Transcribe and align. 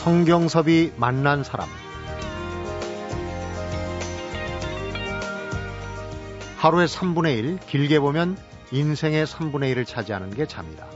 성경섭이 0.00 0.92
만난 0.96 1.44
사람 1.44 1.68
하루의 6.56 6.88
3분의 6.88 7.36
1, 7.36 7.58
길게 7.58 8.00
보면 8.00 8.38
인생의 8.72 9.26
3분의 9.26 9.74
1을 9.74 9.86
차지하는 9.86 10.30
게 10.30 10.46
잠이다. 10.46 10.86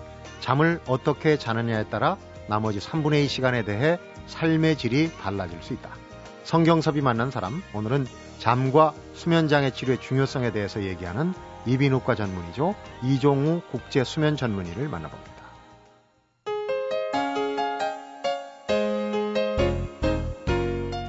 잠을 0.40 0.80
어떻게 0.86 1.36
자느냐에 1.36 1.90
따라 1.90 2.16
나머지 2.48 2.78
3분의 2.78 3.26
2 3.26 3.28
시간에 3.28 3.62
대해 3.62 3.98
삶의 4.26 4.78
질이 4.78 5.12
달라질 5.20 5.62
수 5.62 5.74
있다. 5.74 5.90
성경섭이 6.44 7.02
만난 7.02 7.30
사람, 7.30 7.62
오늘은 7.74 8.06
잠과 8.38 8.94
수면장애 9.12 9.72
치료의 9.72 10.00
중요성에 10.00 10.52
대해서 10.52 10.82
얘기하는 10.82 11.34
이비인후과 11.66 12.14
전문의죠. 12.14 12.74
이종우 13.02 13.60
국제 13.70 14.02
수면 14.02 14.38
전문의를 14.38 14.88
만나봅니다. 14.88 15.33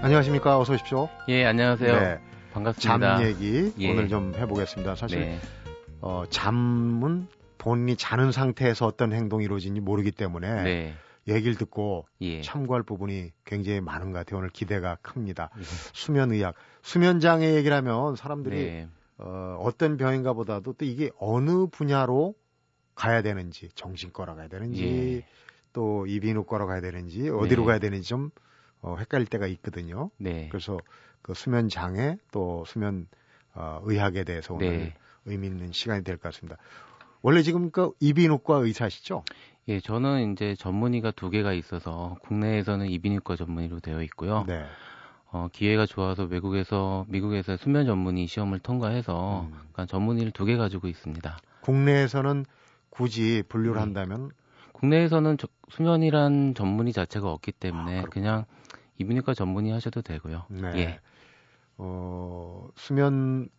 안녕하십니까. 0.05 0.59
어서 0.59 0.73
오십시오. 0.73 1.09
예, 1.29 1.45
안녕하세요. 1.45 1.99
네. 1.99 2.19
반갑습니다. 2.53 3.17
잠 3.17 3.25
얘기 3.25 3.73
예. 3.79 3.91
오늘 3.91 4.07
좀 4.07 4.35
해보겠습니다. 4.35 4.93
사실 4.93 5.19
네. 5.19 5.39
어, 5.99 6.25
잠은 6.29 7.27
본인이 7.57 7.95
자는 7.97 8.31
상태에서 8.31 8.85
어떤 8.85 9.13
행동이 9.13 9.45
이루어지는지 9.45 9.81
모르기 9.81 10.11
때문에 10.11 10.63
네. 10.63 10.93
얘기를 11.27 11.55
듣고 11.55 12.05
예. 12.21 12.43
참고할 12.43 12.83
부분이 12.83 13.31
굉장히 13.45 13.81
많은 13.81 14.11
것 14.11 14.19
같아요. 14.19 14.37
오늘 14.37 14.51
기대가 14.51 14.95
큽니다. 15.01 15.49
예. 15.57 15.63
수면의학, 15.63 16.53
수면장애 16.83 17.55
얘기를 17.55 17.75
하면 17.75 18.15
사람들이 18.15 18.55
네. 18.57 18.87
어, 19.17 19.57
어떤 19.59 19.97
병인가 19.97 20.33
보다도 20.33 20.73
또 20.73 20.85
이게 20.85 21.09
어느 21.17 21.65
분야로 21.65 22.35
가야 22.93 23.23
되는지, 23.23 23.69
정신과로 23.73 24.35
가야 24.35 24.49
되는지, 24.49 24.85
예. 24.85 25.25
또 25.73 26.05
이비인후과로 26.05 26.67
가야 26.67 26.79
되는지, 26.79 27.27
어디로 27.29 27.63
네. 27.63 27.65
가야 27.65 27.79
되는지 27.79 28.07
좀 28.07 28.29
어, 28.85 28.95
헷갈릴 28.97 29.25
때가 29.27 29.47
있거든요. 29.47 30.11
네. 30.17 30.47
그래서 30.49 30.77
그 31.23 31.33
수면 31.33 31.69
장애 31.69 32.17
또 32.31 32.63
수면 32.67 33.07
어, 33.55 33.81
의학에 33.83 34.23
대해서 34.23 34.53
오늘 34.53 34.77
네. 34.77 34.93
의미 35.25 35.47
있는 35.47 35.71
시간이 35.71 36.03
될 36.03 36.17
것 36.17 36.31
같습니다. 36.31 36.57
원래 37.23 37.41
지금 37.41 37.71
그 37.71 37.93
이비인후과 37.99 38.57
의사시죠? 38.57 39.23
예, 39.69 39.79
저는 39.79 40.33
이제 40.33 40.53
전문의가 40.59 41.09
두 41.09 41.31
개가 41.31 41.53
있어서 41.53 42.15
국내에서는 42.21 42.85
이비인후과 42.87 43.35
전문의로 43.35 43.79
되어 43.79 44.03
있고요. 44.03 44.43
네. 44.47 44.63
어, 45.31 45.47
기회가 45.51 45.87
좋아서 45.87 46.25
외국에서 46.25 47.05
미국에서 47.09 47.57
수면 47.57 47.87
전문의 47.87 48.27
시험을 48.27 48.59
통과해서 48.59 49.41
음. 49.41 49.51
그러니까 49.53 49.87
전문의를 49.87 50.31
두 50.31 50.45
개 50.45 50.55
가지고 50.57 50.87
있습니다. 50.87 51.37
국내에서는 51.61 52.45
굳이 52.91 53.41
분류를 53.49 53.77
네. 53.77 53.79
한다면 53.79 54.29
국내에서는 54.73 55.39
저, 55.39 55.47
수면이란 55.69 56.53
전문의 56.53 56.93
자체가 56.93 57.31
없기 57.31 57.51
때문에 57.53 58.01
아, 58.01 58.03
그냥 58.03 58.45
이비인후과 58.97 59.33
전문의 59.33 59.71
하셔도 59.71 60.01
되고요. 60.01 60.45
네. 60.49 60.71
예. 60.75 60.99
어, 61.77 62.67
수면 62.75 63.49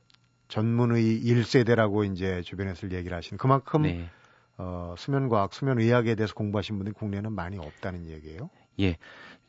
전문의 0.48 1.02
1세대라고 1.22 2.10
이제 2.10 2.42
주변에서 2.42 2.90
얘기를 2.90 3.16
하시는 3.16 3.38
그만큼 3.38 3.82
네. 3.82 4.08
어, 4.58 4.94
수면과학, 4.96 5.52
수면의학에 5.52 6.14
대해서 6.14 6.34
공부하신 6.34 6.76
분들이 6.76 6.94
국내에는 6.94 7.32
많이 7.32 7.58
없다는 7.58 8.08
얘기예요? 8.08 8.48
예. 8.80 8.96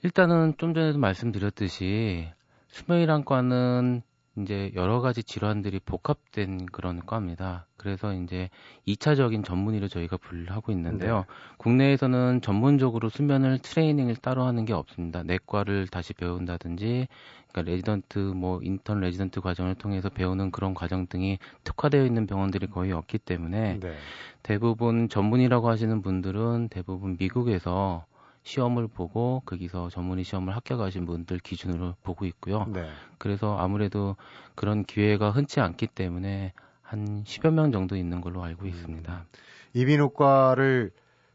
일단은 0.04 0.56
좀 0.58 0.74
전에도 0.74 0.98
말씀드렸듯이 1.00 2.28
수면이란 2.68 3.26
과는 3.26 4.02
이제 4.38 4.72
여러 4.76 5.02
가지 5.02 5.24
질환들이 5.24 5.80
복합된 5.80 6.68
그런 6.68 7.04
과입니다. 7.06 7.66
그래서 7.76 8.14
이제 8.14 8.50
2차적인 8.88 9.44
전문의로 9.44 9.88
저희가 9.88 10.18
분류를 10.18 10.56
하고 10.56 10.72
있는데요. 10.72 11.18
네. 11.18 11.24
국내에서는 11.58 12.42
전문적으로 12.42 13.10
수면을 13.10 13.60
트레이닝을 13.60 14.16
따로 14.18 14.44
하는 14.44 14.66
게 14.66 14.74
없습니다. 14.74 15.24
내과를 15.24 15.88
다시 15.88 16.14
배운다든지, 16.14 17.08
그러니까 17.52 17.72
레지던트, 17.72 18.20
뭐 18.20 18.60
인턴 18.62 19.00
레지던트 19.00 19.42
과정을 19.42 19.76
통해서 19.76 20.10
배우는 20.10 20.52
그런 20.52 20.74
과정 20.74 21.08
등이 21.08 21.40
특화되어 21.64 22.06
있는 22.06 22.28
병원들이 22.28 22.68
거의 22.68 22.92
없기 22.92 23.18
때문에 23.20 23.80
네. 23.80 23.96
대부분 24.44 25.10
전문의라고 25.10 25.70
하시는 25.70 26.02
분들은 26.02 26.70
대부분 26.70 27.18
미국에서 27.20 28.06
시험을 28.48 28.88
보고 28.88 29.42
거기서 29.46 29.90
전문의 29.90 30.24
시험을 30.24 30.56
합격하신 30.56 31.06
분들 31.06 31.40
기준으로 31.40 31.96
보고 32.02 32.26
있고요. 32.26 32.66
네. 32.74 32.90
그래서 33.18 33.58
아무래도 33.58 34.16
그런 34.56 34.86
기회가 34.86 35.32
흔치 35.32 35.60
않기 35.60 35.88
때문에 35.88 36.54
한 36.82 37.24
10여 37.26 37.54
명 37.54 37.74
정도 37.74 37.98
있는 37.98 38.22
걸로 38.22 38.42
알고 38.42 38.64
음. 38.64 38.68
있습니다. 38.70 39.26
이비인후과를 39.74 40.92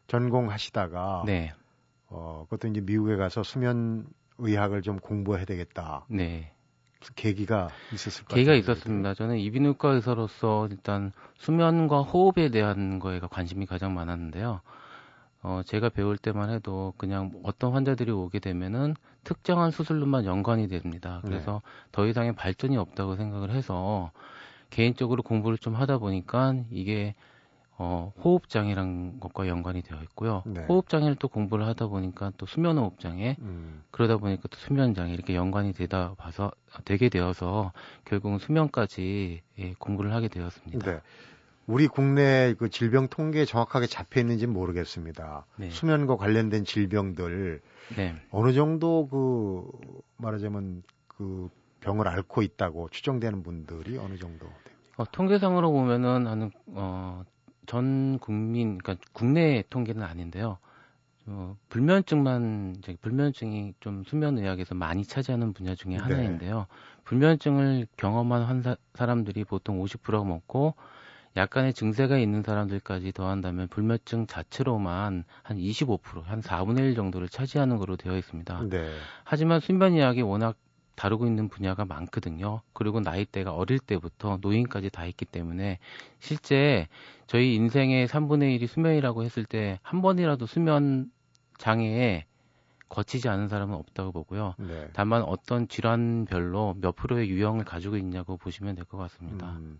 전공하시다가 0.07 1.23
네. 1.27 1.53
어, 2.07 2.45
그것도 2.49 2.69
이제 2.69 2.81
미국에 2.81 3.15
가서 3.15 3.43
수면 3.43 4.07
의학을 4.39 4.81
좀 4.81 4.97
공부해야 4.97 5.45
되겠다. 5.45 6.05
네. 6.09 6.51
계기가 7.15 7.69
있었을 7.91 8.25
까요 8.25 8.37
계기가 8.37 8.55
있었습니다. 8.55 9.13
저는 9.13 9.37
이비인후과 9.37 9.91
의사로서 9.91 10.67
일단 10.71 11.11
수면과 11.37 12.01
호흡에 12.01 12.49
대한 12.49 12.97
거에 12.97 13.19
관심이 13.19 13.67
가장 13.67 13.93
많았는데요. 13.93 14.61
어, 15.43 15.61
제가 15.65 15.89
배울 15.89 16.17
때만 16.17 16.49
해도 16.49 16.93
그냥 16.97 17.31
어떤 17.43 17.73
환자들이 17.73 18.11
오게 18.11 18.39
되면은 18.39 18.95
특정한 19.23 19.71
수술로만 19.71 20.25
연관이 20.25 20.67
됩니다. 20.67 21.19
네. 21.23 21.29
그래서 21.29 21.61
네. 21.63 21.89
더 21.91 22.07
이상의 22.07 22.33
발전이 22.33 22.77
없다고 22.77 23.15
생각을 23.17 23.51
해서 23.51 24.11
개인적으로 24.69 25.21
공부를 25.21 25.57
좀 25.57 25.75
하다 25.75 25.99
보니까 25.99 26.55
이게 26.71 27.13
어, 27.77 28.13
호흡장애란 28.23 29.19
것과 29.19 29.47
연관이 29.47 29.81
되어 29.81 30.01
있고요. 30.03 30.43
네. 30.45 30.63
호흡장애를 30.65 31.15
또 31.15 31.27
공부를 31.27 31.65
하다 31.65 31.87
보니까 31.87 32.31
또 32.37 32.45
수면호흡장애, 32.45 33.35
음. 33.39 33.83
그러다 33.91 34.17
보니까 34.17 34.43
또 34.49 34.57
수면장애 34.57 35.11
이렇게 35.11 35.35
연관이 35.35 35.73
되다 35.73 36.13
봐서 36.17 36.51
되게 36.85 37.09
되어서 37.09 37.73
결국은 38.05 38.37
수면까지 38.37 39.41
예, 39.59 39.73
공부를 39.79 40.13
하게 40.13 40.27
되었습니다. 40.27 40.91
네. 40.91 41.01
우리 41.65 41.87
국내 41.87 42.53
그 42.57 42.69
질병 42.69 43.07
통계에 43.07 43.45
정확하게 43.45 43.87
잡혀 43.87 44.19
있는지는 44.19 44.53
모르겠습니다. 44.53 45.45
네. 45.57 45.69
수면과 45.69 46.17
관련된 46.17 46.65
질병들 46.65 47.61
네. 47.95 48.15
어느 48.31 48.53
정도 48.53 49.07
그 49.07 49.69
말하자면 50.17 50.83
그 51.07 51.49
병을 51.79 52.07
앓고 52.07 52.41
있다고 52.41 52.89
추정되는 52.89 53.43
분들이 53.43 53.97
어느 53.97 54.17
정도 54.17 54.47
됩니까? 54.47 54.73
어, 54.97 55.05
통계상으로 55.11 55.71
보면은 55.71 56.27
하는 56.27 56.51
어, 56.67 57.23
전 57.65 58.19
국민 58.19 58.77
그러니까 58.77 59.05
국내 59.13 59.63
통계는 59.69 60.03
아닌데요. 60.03 60.57
어, 61.25 61.55
불면증만 61.69 62.75
이제 62.79 62.97
불면증이 63.01 63.75
좀 63.79 64.03
수면 64.05 64.37
의학에서 64.37 64.75
많이 64.75 65.05
차지하는 65.05 65.53
분야 65.53 65.73
중에 65.73 65.93
네. 65.93 65.97
하나인데요. 65.97 66.67
불면증을 67.05 67.87
경험한 67.95 68.43
환사, 68.43 68.75
사람들이 68.93 69.45
보통 69.45 69.81
50%가 69.81 70.23
먹고 70.25 70.75
약간의 71.35 71.73
증세가 71.73 72.17
있는 72.17 72.43
사람들까지 72.43 73.11
더한다면 73.11 73.67
불면증 73.69 74.27
자체로만 74.27 75.23
한 75.41 75.57
25%, 75.57 76.23
한 76.23 76.41
4분의 76.41 76.79
1 76.79 76.95
정도를 76.95 77.27
차지하는 77.29 77.77
것으로 77.77 77.95
되어 77.97 78.17
있습니다. 78.17 78.67
네. 78.69 78.93
하지만 79.23 79.59
수면의학이 79.59 80.21
워낙 80.21 80.55
다루고 80.95 81.25
있는 81.25 81.49
분야가 81.49 81.85
많거든요. 81.85 82.61
그리고 82.71 82.99
나이대가 82.99 83.51
어릴 83.55 83.79
때부터 83.79 84.37
노인까지 84.41 84.91
다 84.91 85.07
있기 85.07 85.25
때문에 85.25 85.79
실제 86.19 86.87
저희 87.25 87.55
인생의 87.55 88.07
3분의 88.07 88.59
1이 88.59 88.67
수면이라고 88.67 89.23
했을 89.23 89.43
때 89.43 89.79
한 89.81 90.03
번이라도 90.03 90.45
수면 90.45 91.09
장애에 91.57 92.25
거치지 92.89 93.27
않은 93.27 93.47
사람은 93.47 93.73
없다고 93.73 94.11
보고요. 94.11 94.53
네. 94.59 94.87
다만 94.93 95.23
어떤 95.23 95.67
질환별로 95.67 96.75
몇 96.79 96.95
프로의 96.95 97.27
유형을 97.27 97.65
가지고 97.65 97.97
있냐고 97.97 98.37
보시면 98.37 98.75
될 98.75 98.85
것 98.85 98.97
같습니다. 98.99 99.49
음. 99.53 99.79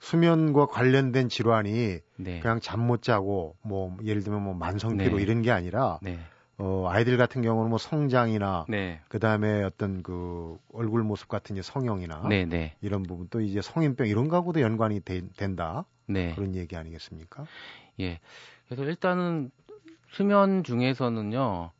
수면과 0.00 0.66
관련된 0.66 1.28
질환이 1.28 1.98
네. 2.16 2.40
그냥 2.40 2.60
잠 2.60 2.80
못 2.84 3.02
자고 3.02 3.56
뭐 3.62 3.96
예를 4.04 4.22
들면 4.22 4.42
뭐 4.42 4.54
만성 4.54 4.96
피로 4.98 5.16
네. 5.16 5.22
이런 5.22 5.42
게 5.42 5.50
아니라 5.50 5.98
네. 6.02 6.18
어 6.58 6.86
아이들 6.88 7.16
같은 7.16 7.42
경우는 7.42 7.70
뭐 7.70 7.78
성장이나 7.78 8.66
네. 8.68 9.00
그다음에 9.08 9.62
어떤 9.62 10.02
그 10.02 10.58
얼굴 10.72 11.02
모습 11.02 11.28
같은 11.28 11.60
성형이나 11.60 12.28
네, 12.28 12.44
네. 12.44 12.76
이런 12.80 13.02
부분 13.02 13.26
또 13.30 13.40
이제 13.40 13.60
성인병 13.62 14.06
이런 14.06 14.28
거하고도 14.28 14.60
연관이 14.60 15.00
되, 15.00 15.22
된다. 15.36 15.86
그런 16.34 16.54
얘기 16.54 16.76
아니겠습니까? 16.76 17.46
예. 18.00 18.20
그래서 18.68 18.84
일단은 18.84 19.50
수면 20.12 20.62
중에서는요. 20.62 21.70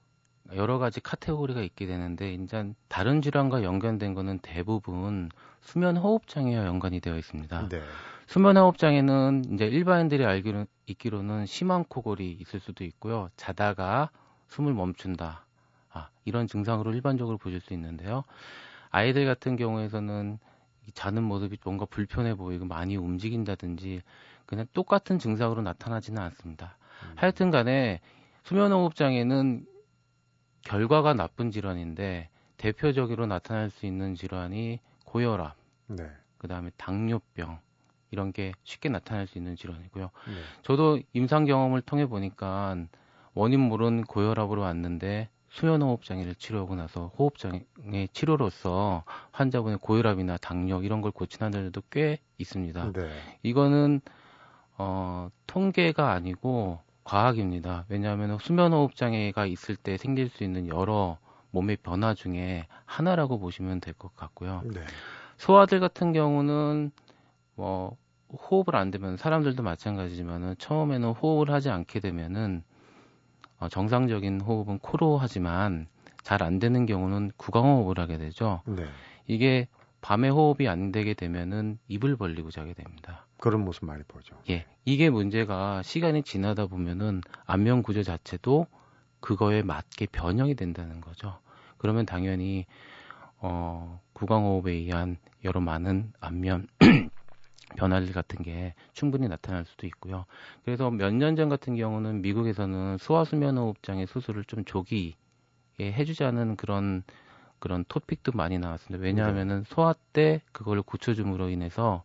여러 0.56 0.78
가지 0.78 1.00
카테고리가 1.00 1.60
있게 1.62 1.86
되는데 1.86 2.34
이제 2.34 2.72
다른 2.88 3.22
질환과 3.22 3.62
연관된 3.62 4.14
거는 4.14 4.38
대부분 4.40 5.30
수면 5.60 5.96
호흡 5.96 6.28
장애와 6.28 6.66
연관이 6.66 7.00
되어 7.00 7.16
있습니다. 7.16 7.68
네. 7.68 7.80
수면 8.26 8.56
호흡 8.56 8.78
장애는 8.78 9.54
이제 9.54 9.66
일반인들이 9.66 10.24
알기로 10.24 10.66
있기로는 10.86 11.46
심한 11.46 11.84
코골이 11.84 12.38
있을 12.40 12.60
수도 12.60 12.84
있고요. 12.84 13.28
자다가 13.36 14.10
숨을 14.48 14.72
멈춘다. 14.74 15.44
아, 15.92 16.08
이런 16.24 16.46
증상으로 16.46 16.92
일반적으로 16.92 17.38
보실 17.38 17.60
수 17.60 17.72
있는데요. 17.74 18.24
아이들 18.90 19.26
같은 19.26 19.56
경우에서는 19.56 20.38
자는 20.94 21.22
모습이 21.22 21.58
뭔가 21.64 21.86
불편해 21.86 22.34
보이고 22.34 22.64
많이 22.64 22.96
움직인다든지 22.96 24.02
그냥 24.46 24.66
똑같은 24.72 25.18
증상으로 25.18 25.62
나타나지는 25.62 26.20
않습니다. 26.22 26.76
음. 27.02 27.12
하여튼 27.16 27.50
간에 27.50 28.00
수면호흡 28.44 28.94
장애는 28.94 29.66
결과가 30.64 31.14
나쁜 31.14 31.50
질환인데 31.50 32.28
대표적으로 32.56 33.26
나타날 33.26 33.70
수 33.70 33.86
있는 33.86 34.14
질환이 34.14 34.80
고혈압, 35.04 35.54
네. 35.88 36.10
그 36.38 36.48
다음에 36.48 36.70
당뇨병 36.76 37.58
이런 38.10 38.32
게 38.32 38.52
쉽게 38.64 38.88
나타날 38.88 39.26
수 39.26 39.38
있는 39.38 39.56
질환이고요. 39.56 40.04
네. 40.04 40.42
저도 40.62 41.00
임상 41.12 41.44
경험을 41.44 41.82
통해 41.82 42.06
보니까 42.06 42.76
원인 43.34 43.60
모른 43.60 44.02
고혈압으로 44.02 44.62
왔는데 44.62 45.28
수면호흡 45.50 46.04
장애를 46.04 46.34
치료하고 46.34 46.74
나서 46.74 47.12
호흡 47.16 47.38
장애 47.38 48.08
치료로서 48.12 49.04
환자분의 49.32 49.78
고혈압이나 49.80 50.36
당뇨 50.38 50.82
이런 50.82 51.00
걸 51.00 51.12
고친 51.12 51.42
환자들도 51.42 51.82
꽤 51.90 52.18
있습니다. 52.38 52.92
네. 52.92 53.08
이거는 53.42 54.00
어 54.76 55.28
통계가 55.46 56.10
아니고 56.10 56.80
과학입니다. 57.04 57.84
왜냐하면 57.88 58.38
수면호흡 58.38 58.96
장애가 58.96 59.46
있을 59.46 59.76
때 59.76 59.96
생길 59.96 60.28
수 60.30 60.42
있는 60.44 60.68
여러 60.68 61.18
몸의 61.50 61.76
변화 61.78 62.14
중에 62.14 62.66
하나라고 62.86 63.38
보시면 63.38 63.80
될 63.80 63.94
것 63.94 64.14
같고요. 64.16 64.62
네. 64.72 64.80
소아들 65.36 65.80
같은 65.80 66.12
경우는 66.12 66.90
뭐 67.54 67.96
호흡을 68.32 68.74
안 68.74 68.90
되면 68.90 69.16
사람들도 69.16 69.62
마찬가지지만은 69.62 70.56
처음에는 70.58 71.10
호흡을 71.10 71.52
하지 71.52 71.70
않게 71.70 72.00
되면은 72.00 72.64
어, 73.58 73.68
정상적인 73.68 74.40
호흡은 74.40 74.78
코로 74.80 75.18
하지만 75.18 75.86
잘 76.22 76.42
안 76.42 76.58
되는 76.58 76.86
경우는 76.86 77.32
구강호흡을 77.36 77.98
하게 78.00 78.16
되죠. 78.18 78.62
네. 78.66 78.86
이게 79.26 79.68
밤에 80.00 80.28
호흡이 80.30 80.68
안 80.68 80.90
되게 80.90 81.14
되면은 81.14 81.78
입을 81.88 82.16
벌리고 82.16 82.50
자게 82.50 82.72
됩니다. 82.74 83.26
그런 83.44 83.62
모습 83.62 83.84
많이 83.84 84.02
보죠. 84.04 84.34
예. 84.48 84.64
이게 84.86 85.10
문제가 85.10 85.82
시간이 85.82 86.22
지나다 86.22 86.64
보면은 86.66 87.20
안면 87.44 87.82
구조 87.82 88.02
자체도 88.02 88.66
그거에 89.20 89.62
맞게 89.62 90.06
변형이 90.06 90.54
된다는 90.54 91.02
거죠. 91.02 91.38
그러면 91.76 92.06
당연히 92.06 92.64
어 93.36 94.00
구강호흡에 94.14 94.72
의한 94.72 95.18
여러 95.44 95.60
많은 95.60 96.14
안면 96.20 96.68
변화들 97.76 98.14
같은 98.14 98.42
게 98.42 98.72
충분히 98.94 99.28
나타날 99.28 99.66
수도 99.66 99.86
있고요. 99.88 100.24
그래서 100.64 100.90
몇 100.90 101.12
년 101.12 101.36
전 101.36 101.50
같은 101.50 101.76
경우는 101.76 102.22
미국에서는 102.22 102.96
소아수면호흡장애 102.96 104.06
수술을 104.06 104.44
좀 104.44 104.64
조기에 104.64 105.12
해주자는 105.80 106.56
그런 106.56 107.02
그런 107.58 107.84
토픽도 107.88 108.32
많이 108.32 108.58
나왔습니다. 108.58 109.04
왜냐하면은 109.04 109.64
네. 109.64 109.74
소아 109.74 109.94
때 110.14 110.40
그걸 110.52 110.80
고쳐줌으로 110.80 111.50
인해서 111.50 112.04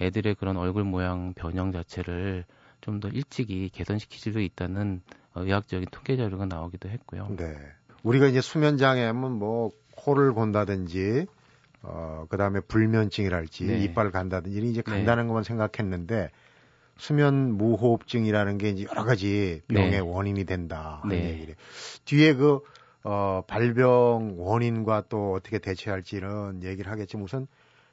애들의 0.00 0.34
그런 0.36 0.56
얼굴 0.56 0.84
모양 0.84 1.32
변형 1.34 1.72
자체를 1.72 2.44
좀 2.80 3.00
더 3.00 3.08
일찍이 3.08 3.68
개선시킬 3.70 4.20
수도 4.20 4.40
있다는 4.40 5.02
어, 5.34 5.42
의학적인 5.42 5.88
통계 5.90 6.16
자료가 6.16 6.46
나오기도 6.46 6.88
했고요. 6.88 7.34
네. 7.36 7.56
우리가 8.04 8.26
이제 8.26 8.40
수면 8.40 8.76
장애하면 8.76 9.32
뭐 9.32 9.72
코를 9.96 10.32
곤다든지 10.32 11.26
어, 11.82 12.26
그 12.28 12.36
다음에 12.36 12.60
불면증이랄지 12.60 13.64
네. 13.64 13.78
이빨 13.80 14.10
간다든지 14.12 14.58
이제 14.58 14.82
네. 14.82 14.90
간단한 14.90 15.26
네. 15.26 15.28
것만 15.28 15.42
생각했는데 15.42 16.30
수면 16.96 17.56
무호흡증이라는 17.56 18.58
게 18.58 18.70
이제 18.70 18.86
여러 18.88 19.04
가지 19.04 19.62
병의 19.68 19.90
네. 19.90 19.98
원인이 19.98 20.44
된다 20.44 21.00
하는 21.02 21.16
네. 21.16 21.30
얘기를 21.30 21.56
뒤에 22.04 22.34
그 22.34 22.60
어, 23.02 23.42
발병 23.46 24.36
원인과 24.38 25.04
또 25.08 25.32
어떻게 25.32 25.58
대처할지는 25.58 26.62
얘기를 26.62 26.90
하겠지만 26.90 27.24
우선 27.24 27.46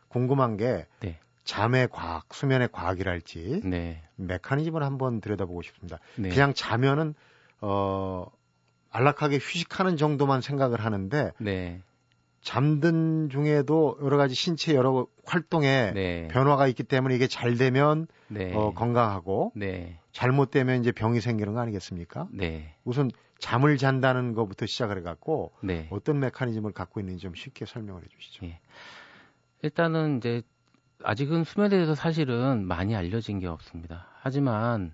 궁금한 0.08 0.58
게 0.58 0.86
네. 1.00 1.20
잠의 1.44 1.90
과학, 1.92 2.34
수면의 2.34 2.70
과학이랄지 2.72 3.62
네. 3.66 4.02
메커니즘을 4.16 4.84
한번 4.84 5.22
들여다보고 5.22 5.62
싶습니다. 5.62 6.00
네. 6.16 6.30
그냥 6.30 6.54
자면은 6.54 7.16
어 7.62 8.28
안락하게 8.90 9.38
휴식하는 9.38 9.98
정도만 9.98 10.42
생각을 10.42 10.80
하는데 10.82 11.32
네. 11.40 11.82
잠든 12.42 13.30
중에도 13.30 13.98
여러 14.02 14.18
가지 14.18 14.36
신체 14.36 14.76
여러 14.76 15.08
활동에 15.26 15.92
네. 15.94 16.28
변화가 16.30 16.68
있기 16.68 16.84
때문에 16.84 17.16
이게 17.16 17.28
잘 17.28 17.56
되면 17.56 18.08
네. 18.28 18.54
어, 18.54 18.74
건강하고 18.74 19.54
네. 19.56 20.00
잘못되면 20.12 20.82
이제 20.82 20.92
병이 20.92 21.22
생기는 21.22 21.54
거 21.54 21.62
아니겠습니까? 21.62 22.28
네. 22.32 22.76
우선 22.84 23.10
잠을 23.40 23.78
잔다는 23.78 24.34
것부터 24.34 24.66
시작을 24.66 24.98
해갖고 25.00 25.54
네. 25.62 25.88
어떤 25.90 26.20
메커니즘을 26.20 26.74
갖고 26.74 27.00
있는지 27.00 27.24
좀 27.24 27.34
쉽게 27.34 27.66
설명을 27.66 28.04
해주시죠. 28.04 28.46
예. 28.46 28.60
일단은 29.64 30.18
이제 30.18 30.44
아직은 31.04 31.44
수면에 31.44 31.70
대해서 31.70 31.96
사실은 31.96 32.66
많이 32.66 32.96
알려진 32.96 33.40
게 33.40 33.48
없습니다. 33.48 34.08
하지만 34.22 34.94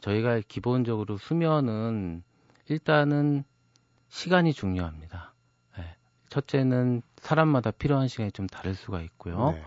저희가 0.00 0.40
기본적으로 0.46 1.16
수면은 1.16 2.22
일단은 2.68 3.44
시간이 4.08 4.52
중요합니다. 4.52 5.32
첫째는 6.28 7.02
사람마다 7.16 7.70
필요한 7.70 8.08
시간이 8.08 8.32
좀 8.32 8.46
다를 8.46 8.74
수가 8.74 9.00
있고요. 9.02 9.52
네. 9.52 9.62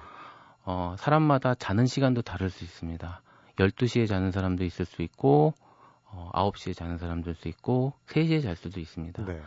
어, 0.66 0.96
사람마다 1.00 1.56
자는 1.56 1.86
시간도 1.86 2.22
다를 2.22 2.50
수 2.50 2.64
있습니다. 2.64 3.22
12시에 3.56 4.08
자는 4.08 4.32
사람도 4.32 4.64
있을 4.64 4.86
수 4.86 5.02
있고, 5.02 5.54
어, 6.06 6.30
9시에 6.34 6.76
자는 6.76 6.98
사람도 6.98 7.32
있을 7.32 7.42
수 7.42 7.48
있고, 7.48 7.94
3시에 8.08 8.44
잘 8.44 8.56
수도 8.56 8.80
있습니다. 8.80 9.26
네. 9.26 9.42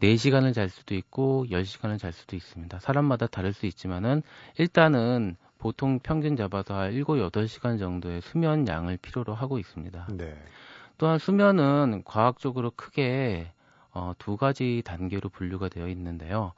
4시간을 0.00 0.54
잘 0.54 0.68
수도 0.68 0.94
있고, 0.94 1.46
10시간을 1.50 1.98
잘 1.98 2.12
수도 2.12 2.36
있습니다. 2.36 2.78
사람마다 2.78 3.26
다를 3.26 3.52
수 3.52 3.66
있지만은, 3.66 4.22
일단은 4.58 5.36
보통 5.62 6.00
평균 6.00 6.34
잡아서 6.34 6.90
7, 6.90 7.04
8시간 7.04 7.78
정도의 7.78 8.20
수면 8.20 8.66
양을 8.66 8.96
필요로 8.96 9.32
하고 9.32 9.60
있습니다. 9.60 10.08
네. 10.10 10.36
또한 10.98 11.20
수면은 11.20 12.02
과학적으로 12.04 12.72
크게 12.74 13.52
어, 13.92 14.12
두 14.18 14.36
가지 14.36 14.82
단계로 14.84 15.28
분류가 15.28 15.68
되어 15.68 15.86
있는데요. 15.86 16.52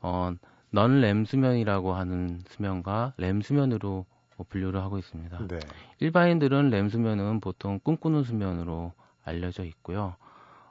어, 0.00 0.30
넌램 0.70 1.24
수면이라고 1.24 1.94
하는 1.94 2.40
수면과 2.46 3.14
램 3.16 3.40
수면으로 3.40 4.06
분류를 4.48 4.80
하고 4.80 4.98
있습니다. 4.98 5.48
네. 5.48 5.58
일반인들은 5.98 6.70
램 6.70 6.88
수면은 6.88 7.40
보통 7.40 7.80
꿈꾸는 7.82 8.22
수면으로 8.22 8.92
알려져 9.24 9.64
있고요. 9.64 10.14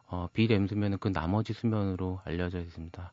어, 0.07 0.29
비램 0.31 0.67
수면은 0.67 0.97
그 0.97 1.11
나머지 1.11 1.51
수면으로 1.51 2.21
알려져 2.23 2.61
있습니다. 2.61 3.11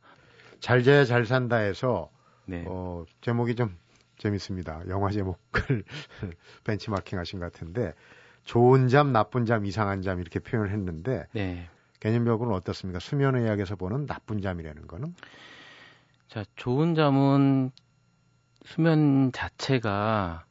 잘 0.61 0.85
자야 0.85 1.05
잘 1.05 1.26
산다해서 1.26 2.11
네. 2.44 2.65
어, 2.69 3.05
제목이 3.22 3.56
좀 3.56 3.77
재밌습니다. 4.19 4.82
영화 4.88 5.10
제목을 5.10 5.38
벤치마킹 6.64 7.19
하신 7.19 7.38
것 7.40 7.52
같은데 7.52 7.94
좋은 8.44 8.88
잠, 8.88 9.12
나쁜 9.12 9.44
잠, 9.46 9.64
이상한 9.66 10.02
잠 10.02 10.20
이렇게 10.20 10.38
표현을 10.40 10.70
했는데 10.72 11.26
네. 11.32 11.69
개념적으로는 12.00 12.56
어떻습니까? 12.56 12.98
수면의학에서 12.98 13.76
보는 13.76 14.06
나쁜 14.06 14.40
잠이라는 14.40 14.86
거는? 14.86 15.14
자, 16.28 16.44
좋은 16.56 16.94
잠은 16.94 17.70
수면 18.64 19.32
자체가 19.32 20.44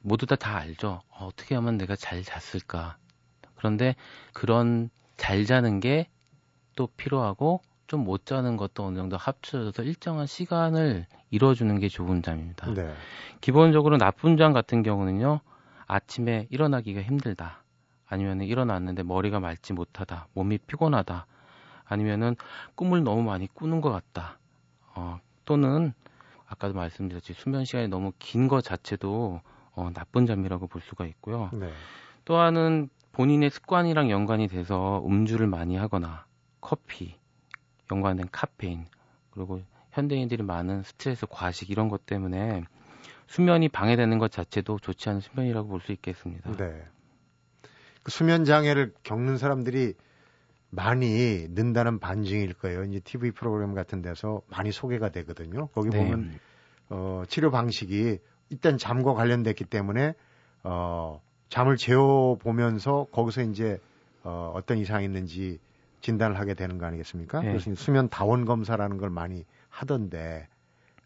모두 0.00 0.26
다 0.26 0.36
다 0.36 0.56
알죠. 0.56 1.00
어, 1.10 1.30
떻게 1.36 1.54
하면 1.54 1.78
내가 1.78 1.96
잘 1.96 2.22
잤을까. 2.22 2.98
그런데 3.56 3.94
그런 4.32 4.90
잘 5.16 5.44
자는 5.46 5.80
게 5.80 6.08
또 6.74 6.86
필요하고 6.96 7.60
좀 7.86 8.04
못 8.04 8.26
자는 8.26 8.56
것도 8.56 8.84
어느 8.84 8.96
정도 8.96 9.16
합쳐져서 9.16 9.82
일정한 9.82 10.26
시간을 10.26 11.06
이뤄주는 11.30 11.78
게 11.78 11.88
좋은 11.88 12.22
잠입니다. 12.22 12.72
네. 12.72 12.92
기본적으로 13.40 13.98
나쁜 13.98 14.36
잠 14.36 14.52
같은 14.52 14.82
경우는요, 14.82 15.40
아침에 15.86 16.46
일어나기가 16.50 17.02
힘들다. 17.02 17.62
아니면 18.06 18.40
일어났는데 18.42 19.02
머리가 19.02 19.40
맑지 19.40 19.72
못하다, 19.72 20.28
몸이 20.34 20.58
피곤하다, 20.58 21.26
아니면은 21.84 22.36
꿈을 22.74 23.02
너무 23.04 23.22
많이 23.22 23.46
꾸는 23.52 23.80
것 23.80 23.90
같다. 23.90 24.38
어, 24.94 25.18
또는 25.44 25.92
아까도 26.46 26.74
말씀드렸지 26.74 27.32
수면 27.34 27.64
시간이 27.64 27.88
너무 27.88 28.12
긴 28.18 28.48
것 28.48 28.62
자체도 28.62 29.40
어, 29.74 29.90
나쁜 29.94 30.26
점이라고 30.26 30.66
볼 30.66 30.82
수가 30.82 31.06
있고요. 31.06 31.48
네. 31.52 31.70
또한은 32.24 32.88
본인의 33.12 33.50
습관이랑 33.50 34.10
연관이 34.10 34.48
돼서 34.48 35.02
음주를 35.06 35.46
많이 35.46 35.76
하거나 35.76 36.26
커피, 36.60 37.16
연관된 37.92 38.28
카페인, 38.32 38.86
그리고 39.30 39.60
현대인들이 39.90 40.42
많은 40.42 40.82
스트레스, 40.82 41.26
과식 41.28 41.70
이런 41.70 41.88
것 41.88 42.06
때문에 42.06 42.64
수면이 43.26 43.68
방해되는 43.68 44.18
것 44.18 44.30
자체도 44.32 44.78
좋지 44.78 45.08
않은 45.10 45.20
수면이라고 45.20 45.68
볼 45.68 45.80
수 45.80 45.92
있겠습니다. 45.92 46.50
네. 46.56 46.82
그 48.02 48.10
수면 48.10 48.44
장애를 48.44 48.94
겪는 49.04 49.36
사람들이 49.38 49.94
많이 50.70 51.46
는다는 51.50 51.98
반증일 51.98 52.54
거예요. 52.54 52.84
이제 52.84 53.00
TV 53.00 53.30
프로그램 53.32 53.74
같은 53.74 54.00
데서 54.00 54.40
많이 54.48 54.72
소개가 54.72 55.10
되거든요. 55.10 55.66
거기 55.68 55.90
네. 55.90 55.98
보면 55.98 56.38
어, 56.88 57.22
치료 57.28 57.50
방식이 57.50 58.18
일단 58.48 58.78
잠과 58.78 59.12
관련됐기 59.14 59.64
때문에 59.64 60.14
어, 60.64 61.20
잠을 61.50 61.76
재워 61.76 62.36
보면서 62.36 63.06
거기서 63.12 63.42
이제 63.42 63.78
어, 64.24 64.52
어떤 64.54 64.78
이상이 64.78 65.04
있는지 65.04 65.58
진단을 66.02 66.38
하게 66.38 66.54
되는 66.54 66.76
거 66.76 66.86
아니겠습니까? 66.86 67.40
네. 67.40 67.48
그래서 67.48 67.74
수면 67.74 68.08
다원 68.08 68.44
검사라는 68.44 68.98
걸 68.98 69.08
많이 69.08 69.44
하던데 69.70 70.48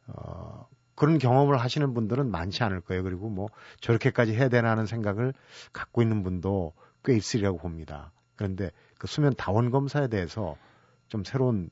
어, 0.08 0.66
그런 0.96 1.18
경험을 1.18 1.58
하시는 1.58 1.94
분들은 1.94 2.30
많지 2.30 2.64
않을 2.64 2.80
거예요. 2.80 3.04
그리고 3.04 3.28
뭐 3.28 3.48
저렇게까지 3.80 4.34
해야 4.34 4.48
되나 4.48 4.70
하는 4.70 4.86
생각을 4.86 5.34
갖고 5.72 6.02
있는 6.02 6.22
분도 6.22 6.72
꽤 7.04 7.14
있으리라고 7.14 7.58
봅니다. 7.58 8.10
그런데 8.34 8.70
그 8.98 9.06
수면 9.06 9.34
다원 9.36 9.70
검사에 9.70 10.08
대해서 10.08 10.56
좀 11.08 11.22
새로운 11.22 11.70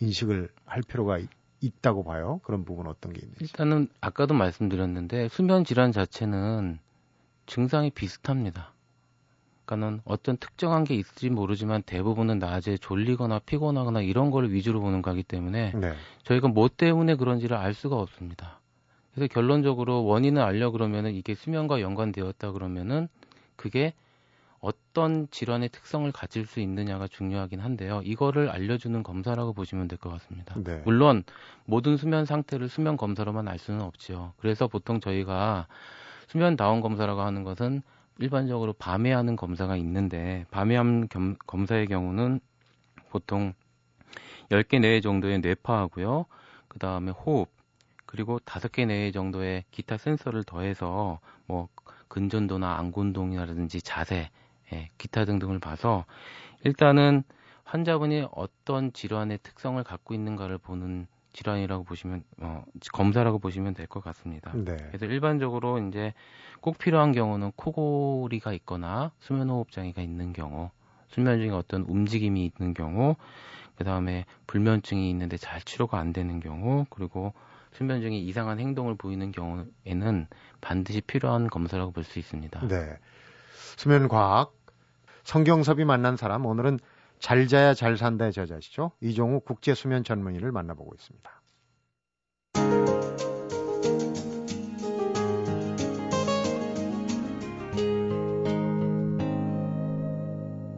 인식을 0.00 0.48
할 0.64 0.82
필요가 0.82 1.18
있, 1.18 1.28
다고 1.82 2.04
봐요. 2.04 2.40
그런 2.44 2.64
부분 2.64 2.86
어떤 2.86 3.12
게 3.12 3.20
있는지. 3.20 3.44
일단은 3.44 3.88
아까도 4.00 4.32
말씀드렸는데 4.32 5.28
수면 5.28 5.64
질환 5.64 5.90
자체는 5.90 6.78
증상이 7.46 7.90
비슷합니다. 7.90 8.72
그러니까는 9.68 10.00
어떤 10.04 10.38
특정한 10.38 10.84
게 10.84 10.94
있을지 10.94 11.28
모르지만 11.28 11.82
대부분은 11.82 12.38
낮에 12.38 12.78
졸리거나 12.78 13.40
피곤하거나 13.40 14.00
이런 14.00 14.30
걸 14.30 14.50
위주로 14.50 14.80
보는 14.80 15.02
거기 15.02 15.22
때문에 15.22 15.72
네. 15.74 15.92
저희가 16.24 16.48
뭐 16.48 16.68
때문에 16.74 17.16
그런지를 17.16 17.56
알 17.56 17.74
수가 17.74 17.96
없습니다. 17.96 18.60
그래서 19.14 19.32
결론적으로 19.32 20.04
원인을 20.04 20.42
알려 20.42 20.70
그러면은 20.70 21.14
이게 21.14 21.34
수면과 21.34 21.80
연관되었다 21.82 22.52
그러면은 22.52 23.08
그게 23.56 23.92
어떤 24.60 25.28
질환의 25.30 25.68
특성을 25.68 26.10
가질 26.10 26.46
수 26.46 26.58
있느냐가 26.60 27.06
중요하긴 27.06 27.60
한데요. 27.60 28.00
이거를 28.02 28.48
알려주는 28.48 29.02
검사라고 29.02 29.52
보시면 29.52 29.86
될 29.86 29.98
것 29.98 30.10
같습니다. 30.10 30.54
네. 30.56 30.82
물론 30.84 31.22
모든 31.64 31.96
수면 31.96 32.24
상태를 32.24 32.68
수면 32.68 32.96
검사로만 32.96 33.46
알 33.46 33.58
수는 33.58 33.82
없지요. 33.82 34.32
그래서 34.38 34.66
보통 34.66 34.98
저희가 35.00 35.66
수면 36.26 36.56
다운 36.56 36.80
검사라고 36.80 37.20
하는 37.20 37.44
것은 37.44 37.82
일반적으로 38.18 38.72
밤에 38.72 39.12
하는 39.12 39.36
검사가 39.36 39.76
있는데 39.76 40.44
밤에 40.50 40.76
하는 40.76 41.08
겸, 41.08 41.36
검사의 41.46 41.86
경우는 41.86 42.40
보통 43.10 43.54
10개 44.50 44.80
내외 44.80 45.00
정도의 45.00 45.40
뇌파하고요. 45.40 46.26
그 46.68 46.78
다음에 46.78 47.12
호흡, 47.12 47.48
그리고 48.06 48.38
5개 48.40 48.86
내외 48.86 49.12
정도의 49.12 49.64
기타 49.70 49.96
센서를 49.96 50.44
더해서 50.44 51.20
뭐 51.46 51.68
근전도나 52.08 52.78
안곤동이라든지 52.78 53.82
자세, 53.82 54.30
예, 54.72 54.90
기타 54.98 55.24
등등을 55.24 55.58
봐서 55.58 56.04
일단은 56.64 57.22
환자분이 57.64 58.28
어떤 58.32 58.92
질환의 58.92 59.38
특성을 59.42 59.82
갖고 59.84 60.14
있는가를 60.14 60.58
보는 60.58 61.06
질환이라고 61.32 61.84
보시면 61.84 62.22
어, 62.40 62.64
검사라고 62.92 63.38
보시면 63.38 63.74
될 63.74 63.86
것 63.86 64.02
같습니다. 64.04 64.52
네. 64.54 64.76
그래서 64.76 65.06
일반적으로 65.06 65.78
이제 65.78 66.12
꼭 66.60 66.78
필요한 66.78 67.12
경우는 67.12 67.52
코골이가 67.56 68.52
있거나 68.54 69.12
수면호흡 69.20 69.70
장애가 69.70 70.02
있는 70.02 70.32
경우, 70.32 70.70
수면 71.08 71.38
중에 71.38 71.50
어떤 71.50 71.82
움직임이 71.82 72.44
있는 72.44 72.74
경우, 72.74 73.16
그 73.76 73.84
다음에 73.84 74.24
불면증이 74.46 75.08
있는데 75.10 75.36
잘 75.36 75.60
치료가 75.62 75.98
안 75.98 76.12
되는 76.12 76.40
경우, 76.40 76.84
그리고 76.90 77.32
수면 77.72 78.00
중에 78.00 78.16
이상한 78.16 78.58
행동을 78.58 78.96
보이는 78.96 79.30
경우에는 79.30 80.26
반드시 80.60 81.00
필요한 81.00 81.48
검사라고 81.48 81.92
볼 81.92 82.02
수 82.04 82.18
있습니다. 82.18 82.66
네. 82.68 82.96
수면 83.76 84.08
과학 84.08 84.52
성경섭이 85.24 85.84
만난 85.84 86.16
사람 86.16 86.46
오늘은 86.46 86.80
잘 87.20 87.48
자야 87.48 87.74
잘 87.74 87.96
산다의 87.96 88.32
저자시죠. 88.32 88.92
이종우 89.00 89.40
국제 89.40 89.74
수면 89.74 90.04
전문의를 90.04 90.52
만나보고 90.52 90.94
있습니다. 90.94 91.30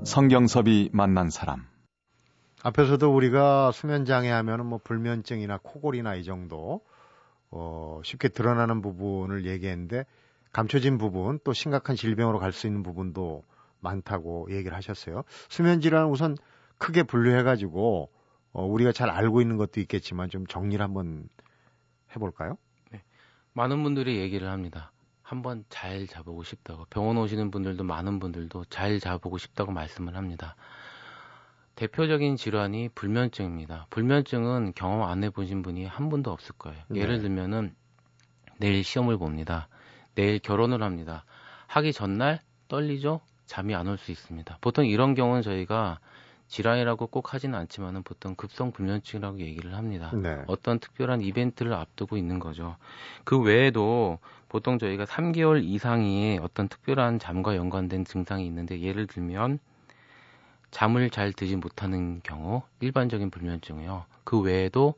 성경섭이 0.05 0.91
만난 0.93 1.31
사람. 1.31 1.67
앞에서도 2.63 3.15
우리가 3.15 3.71
수면 3.73 4.05
장애 4.05 4.29
하면은 4.31 4.67
뭐 4.67 4.81
불면증이나 4.83 5.61
코골이나 5.63 6.17
이 6.17 6.25
정도 6.25 6.81
어 7.51 8.01
쉽게 8.05 8.29
드러나는 8.29 8.83
부분을 8.83 9.47
얘기했는데 9.47 10.05
감춰진 10.53 10.99
부분 10.99 11.39
또 11.45 11.53
심각한 11.53 11.97
질병으로 11.97 12.39
갈 12.39 12.53
수 12.53 12.67
있는 12.67 12.83
부분도 12.83 13.45
많다고 13.81 14.49
얘기를 14.51 14.77
하셨어요. 14.77 15.25
수면 15.49 15.81
질환 15.81 16.07
우선 16.07 16.37
크게 16.79 17.03
분류해 17.03 17.43
가지고 17.43 18.11
어 18.53 18.65
우리가 18.65 18.93
잘 18.93 19.11
알고 19.11 19.41
있는 19.41 19.57
것도 19.57 19.81
있겠지만 19.81 20.29
좀 20.29 20.47
정리를 20.47 20.83
한번 20.83 21.29
해 22.15 22.19
볼까요? 22.19 22.57
네. 22.91 23.03
많은 23.53 23.83
분들이 23.83 24.19
얘기를 24.19 24.49
합니다. 24.49 24.93
한번 25.23 25.65
잘 25.69 26.09
자보고 26.09 26.43
싶다고 26.43 26.87
병원 26.91 27.17
오시는 27.17 27.53
분들도 27.53 27.85
많은 27.85 28.19
분들도 28.19 28.65
잘 28.65 28.99
자보고 28.99 29.39
싶다고 29.39 29.71
말씀을 29.71 30.17
합니다. 30.17 30.57
대표적인 31.77 32.37
질환이 32.37 32.89
불면증입니다. 32.95 33.87
불면증은 33.91 34.73
경험 34.75 35.03
안 35.03 35.23
해보신 35.23 35.63
분이 35.63 35.87
한 35.87 36.09
분도 36.09 36.33
없을 36.33 36.55
거예요. 36.59 36.83
네. 36.89 37.01
예를 37.01 37.21
들면은 37.21 37.75
내일 38.59 38.83
시험을 38.83 39.19
봅니다. 39.19 39.69
내일 40.15 40.39
결혼을 40.41 40.83
합니다. 40.83 41.25
하기 41.69 41.93
전날 41.93 42.41
떨리죠? 42.69 43.21
잠이 43.51 43.75
안 43.75 43.89
올 43.89 43.99
수 43.99 44.13
있습니다. 44.13 44.59
보통 44.61 44.87
이런 44.87 45.15
경우는 45.17 45.43
저희가 45.43 45.99
질환이라고 46.47 47.09
꼭 47.09 47.35
하지는 47.35 47.59
않지만은 47.59 48.05
보통 48.05 48.37
급성 48.37 48.71
불면증이라고 48.71 49.41
얘기를 49.41 49.75
합니다. 49.75 50.13
네. 50.15 50.39
어떤 50.47 50.79
특별한 50.79 51.21
이벤트를 51.21 51.73
앞두고 51.75 52.17
있는 52.17 52.39
거죠. 52.39 52.77
그 53.25 53.41
외에도 53.41 54.19
보통 54.49 54.79
저희가 54.79 55.05
3개월 55.05 55.65
이상의 55.65 56.39
어떤 56.39 56.69
특별한 56.69 57.19
잠과 57.19 57.57
연관된 57.57 58.05
증상이 58.05 58.47
있는데 58.47 58.81
예를 58.81 59.09
들면 59.09 59.59
잠을 60.71 61.11
잘 61.11 61.33
드지 61.33 61.57
못하는 61.57 62.21
경우 62.23 62.63
일반적인 62.79 63.31
불면증이요. 63.31 64.05
그 64.23 64.41
외에도 64.41 64.95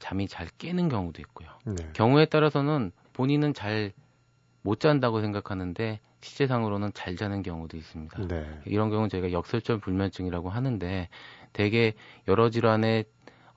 잠이 0.00 0.26
잘 0.26 0.48
깨는 0.58 0.88
경우도 0.88 1.22
있고요. 1.22 1.48
네. 1.64 1.88
경우에 1.92 2.24
따라서는 2.24 2.90
본인은 3.12 3.54
잘 3.54 3.92
못 4.62 4.80
잔다고 4.80 5.20
생각하는데 5.20 6.00
실제상으로는 6.20 6.92
잘 6.94 7.16
자는 7.16 7.42
경우도 7.42 7.76
있습니다. 7.76 8.26
네. 8.28 8.46
이런 8.66 8.90
경우는 8.90 9.08
저희가 9.08 9.32
역설적 9.32 9.80
불면증이라고 9.80 10.50
하는데 10.50 11.08
대개 11.52 11.94
여러 12.28 12.48
질환의 12.48 13.04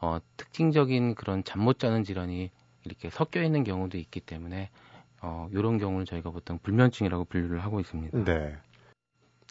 어, 0.01 0.17
특징적인 0.37 1.15
그런 1.15 1.43
잠 1.43 1.61
못 1.61 1.79
자는 1.79 2.03
질환이 2.03 2.51
이렇게 2.83 3.09
섞여 3.09 3.41
있는 3.43 3.63
경우도 3.63 3.97
있기 3.97 4.19
때문에 4.19 4.69
어, 5.21 5.47
이런 5.51 5.77
경우는 5.77 6.05
저희가 6.05 6.31
보통 6.31 6.59
불면증이라고 6.59 7.25
분류를 7.25 7.59
하고 7.63 7.79
있습니다. 7.79 8.23
네. 8.23 8.55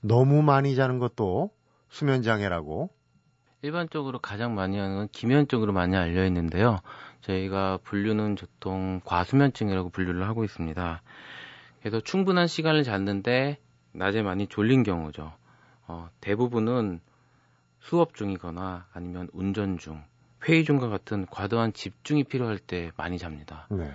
너무 0.02 0.42
많이 0.42 0.74
자는 0.76 0.98
것도 0.98 1.50
수면 1.88 2.22
장애라고 2.22 2.90
일반적으로 3.62 4.18
가장 4.18 4.54
많이 4.54 4.76
하는 4.78 4.96
건 4.96 5.08
기면증으로 5.10 5.72
많이 5.72 5.96
알려 5.96 6.26
있는데요. 6.26 6.80
저희가 7.22 7.78
분류는 7.82 8.34
보통 8.34 9.00
과수면증이라고 9.04 9.88
분류를 9.88 10.28
하고 10.28 10.44
있습니다. 10.44 11.02
그래서 11.84 12.00
충분한 12.00 12.46
시간을 12.46 12.82
잤는데 12.82 13.58
낮에 13.92 14.22
많이 14.22 14.46
졸린 14.46 14.84
경우죠. 14.84 15.34
어, 15.86 16.08
대부분은 16.22 17.00
수업 17.78 18.14
중이거나 18.14 18.86
아니면 18.94 19.28
운전 19.34 19.76
중, 19.76 20.02
회의 20.48 20.64
중과 20.64 20.88
같은 20.88 21.26
과도한 21.26 21.74
집중이 21.74 22.24
필요할 22.24 22.58
때 22.58 22.90
많이 22.96 23.18
잡니다. 23.18 23.68
네. 23.70 23.90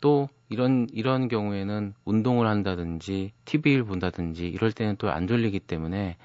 또 0.00 0.28
이런 0.48 0.88
이런 0.92 1.28
경우에는 1.28 1.94
운동을 2.04 2.48
한다든지 2.48 3.30
TV를 3.44 3.84
본다든지 3.84 4.48
이럴 4.48 4.72
때는 4.72 4.96
또 4.96 5.08
안 5.08 5.28
졸리기 5.28 5.60
때문에 5.60 6.16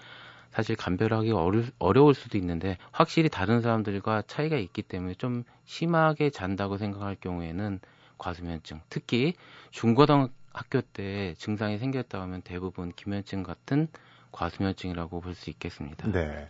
사실 0.49 0.75
감별하기 0.75 1.29
어려, 1.29 1.61
어려울 1.77 2.15
수도 2.15 2.39
있는데 2.39 2.79
확실히 2.91 3.29
다른 3.29 3.61
사람들과 3.61 4.23
차이가 4.25 4.57
있기 4.57 4.81
때문에 4.81 5.13
좀 5.13 5.43
심하게 5.65 6.31
잔다고 6.31 6.77
생각할 6.77 7.17
경우에는 7.21 7.81
과수면증, 8.17 8.81
특히 8.89 9.33
중고등 9.69 10.29
학교 10.53 10.81
때 10.81 11.33
증상이 11.37 11.77
생겼다 11.79 12.21
하면 12.21 12.41
대부분 12.41 12.91
기면증 12.93 13.43
같은 13.43 13.87
과수면증이라고 14.31 15.21
볼 15.21 15.35
수 15.35 15.49
있겠습니다. 15.49 16.11
네. 16.11 16.47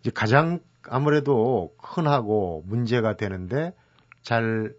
이제 0.00 0.10
가장 0.10 0.60
아무래도 0.88 1.74
흔하고 1.78 2.62
문제가 2.66 3.16
되는데 3.16 3.74
잘 4.22 4.74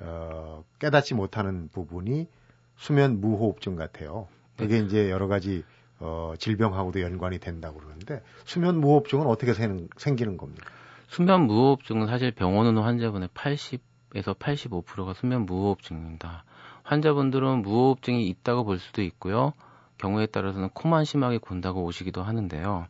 어, 0.00 0.64
깨닫지 0.78 1.14
못하는 1.14 1.68
부분이 1.68 2.28
수면 2.76 3.20
무호흡증 3.20 3.76
같아요. 3.76 4.28
그게 4.56 4.80
네. 4.80 4.86
이제 4.86 5.10
여러 5.10 5.26
가지 5.28 5.64
어, 5.98 6.34
질병하고도 6.38 7.00
연관이 7.00 7.38
된다고 7.38 7.78
그러는데 7.78 8.22
수면 8.44 8.80
무호흡증은 8.80 9.26
어떻게 9.26 9.54
생, 9.54 9.88
생기는 9.96 10.36
겁니까? 10.36 10.70
수면 11.08 11.46
무호흡증은 11.46 12.06
사실 12.06 12.32
병원 12.32 12.66
오는 12.66 12.82
환자분의 12.82 13.28
80에서 13.30 14.36
85%가 14.38 15.14
수면 15.14 15.46
무호흡증입니다. 15.46 16.44
환자분들은 16.86 17.62
무호흡증이 17.62 18.26
있다고 18.28 18.64
볼 18.64 18.78
수도 18.78 19.02
있고요. 19.02 19.52
경우에 19.98 20.26
따라서는 20.26 20.68
코만 20.70 21.04
심하게 21.04 21.38
곤다고 21.38 21.82
오시기도 21.84 22.22
하는데요. 22.22 22.86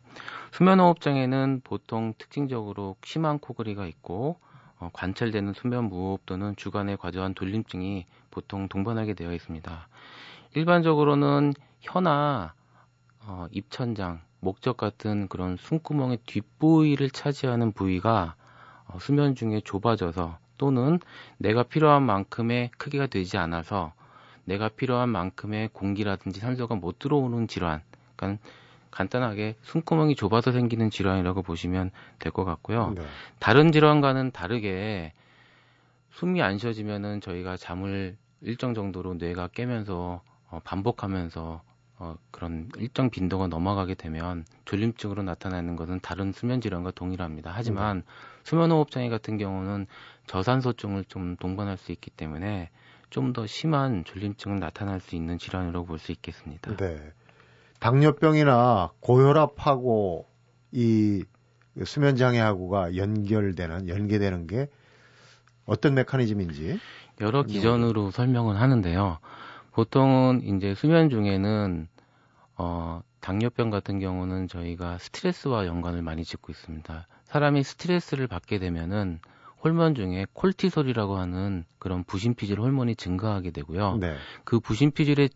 수면호흡장애는 0.51 1.61
보통 1.63 2.13
특징적으로 2.17 2.95
심한 3.03 3.39
코골이가 3.39 3.87
있고 3.87 4.37
어, 4.79 4.89
관찰되는 4.93 5.53
수면 5.53 5.85
무호흡 5.85 6.25
또는 6.27 6.55
주간의 6.55 6.97
과도한 6.97 7.33
돌림증이 7.33 8.05
보통 8.29 8.67
동반하게 8.67 9.15
되어 9.15 9.33
있습니다. 9.33 9.87
일반적으로는 10.53 11.53
혀나 11.81 12.53
어, 13.25 13.47
입천장, 13.51 14.21
목적 14.39 14.77
같은 14.77 15.27
그런 15.27 15.57
숨구멍의 15.57 16.19
뒷부위를 16.27 17.09
차지하는 17.09 17.71
부위가 17.71 18.35
어, 18.85 18.99
수면 18.99 19.33
중에 19.33 19.61
좁아져서 19.65 20.37
또는 20.57 20.99
내가 21.37 21.63
필요한 21.63 22.03
만큼의 22.03 22.71
크기가 22.77 23.07
되지 23.07 23.37
않아서 23.37 23.93
내가 24.45 24.69
필요한 24.69 25.09
만큼의 25.09 25.69
공기라든지 25.73 26.39
산소가 26.39 26.75
못 26.75 26.99
들어오는 26.99 27.47
질환, 27.47 27.81
그러니까 28.15 28.41
간단하게 28.91 29.55
숨구멍이 29.61 30.15
좁아서 30.15 30.51
생기는 30.51 30.89
질환이라고 30.89 31.43
보시면 31.43 31.91
될 32.19 32.31
것 32.31 32.45
같고요. 32.45 32.93
네. 32.95 33.03
다른 33.39 33.71
질환과는 33.71 34.31
다르게 34.31 35.13
숨이 36.11 36.41
안 36.41 36.57
쉬어지면은 36.57 37.21
저희가 37.21 37.57
잠을 37.57 38.17
일정 38.41 38.73
정도로 38.73 39.15
뇌가 39.15 39.49
깨면서 39.49 40.21
어, 40.49 40.61
반복하면서 40.63 41.61
어, 41.99 42.15
그런 42.31 42.69
일정 42.77 43.09
빈도가 43.09 43.47
넘어가게 43.47 43.95
되면 43.95 44.45
졸림증으로 44.65 45.23
나타나는 45.23 45.75
것은 45.75 45.99
다른 46.01 46.31
수면 46.31 46.61
질환과 46.61 46.91
동일합니다. 46.91 47.51
하지만 47.53 47.97
네. 47.97 48.03
수면호흡 48.47 48.91
장애 48.91 49.09
같은 49.09 49.37
경우는 49.37 49.87
저산소증을 50.25 51.03
좀 51.05 51.35
동반할 51.35 51.75
수 51.75 51.91
있기 51.91 52.09
때문에 52.11 52.69
좀 53.09 53.33
더 53.33 53.45
심한 53.45 54.05
졸림증은 54.05 54.57
나타날 54.59 55.01
수 55.01 55.15
있는 55.15 55.37
질환이라고 55.37 55.85
볼수 55.85 56.13
있겠습니다. 56.13 56.77
네. 56.77 56.97
당뇨병이나 57.79 58.91
고혈압하고 59.01 60.27
이 60.71 61.25
수면 61.83 62.15
장애하고가 62.15 62.95
연결되는 62.95 63.89
연계되는 63.89 64.47
게 64.47 64.69
어떤 65.65 65.93
메커니즘인지 65.95 66.79
여러 67.19 67.43
기전으로 67.43 68.11
설명은 68.11 68.55
하는데요. 68.55 69.19
보통은 69.73 70.41
이제 70.43 70.73
수면 70.73 71.09
중에는 71.09 71.89
어 72.55 73.01
당뇨병 73.19 73.71
같은 73.71 73.99
경우는 73.99 74.47
저희가 74.47 74.99
스트레스와 74.99 75.65
연관을 75.67 76.01
많이 76.01 76.23
짓고 76.23 76.53
있습니다. 76.53 77.07
사람이 77.27 77.61
스트레스를 77.63 78.27
받게 78.27 78.57
되면은 78.57 79.19
호르몬 79.61 79.95
중에 79.95 80.25
콜티솔이라고 80.31 81.17
하는 81.17 81.65
그런 81.77 82.05
부신피질 82.05 82.59
호르몬이 82.59 82.95
증가하게 82.95 83.51
되고요. 83.51 83.97
네. 83.97 84.15
그 84.45 84.61
부신피질의 84.61 85.29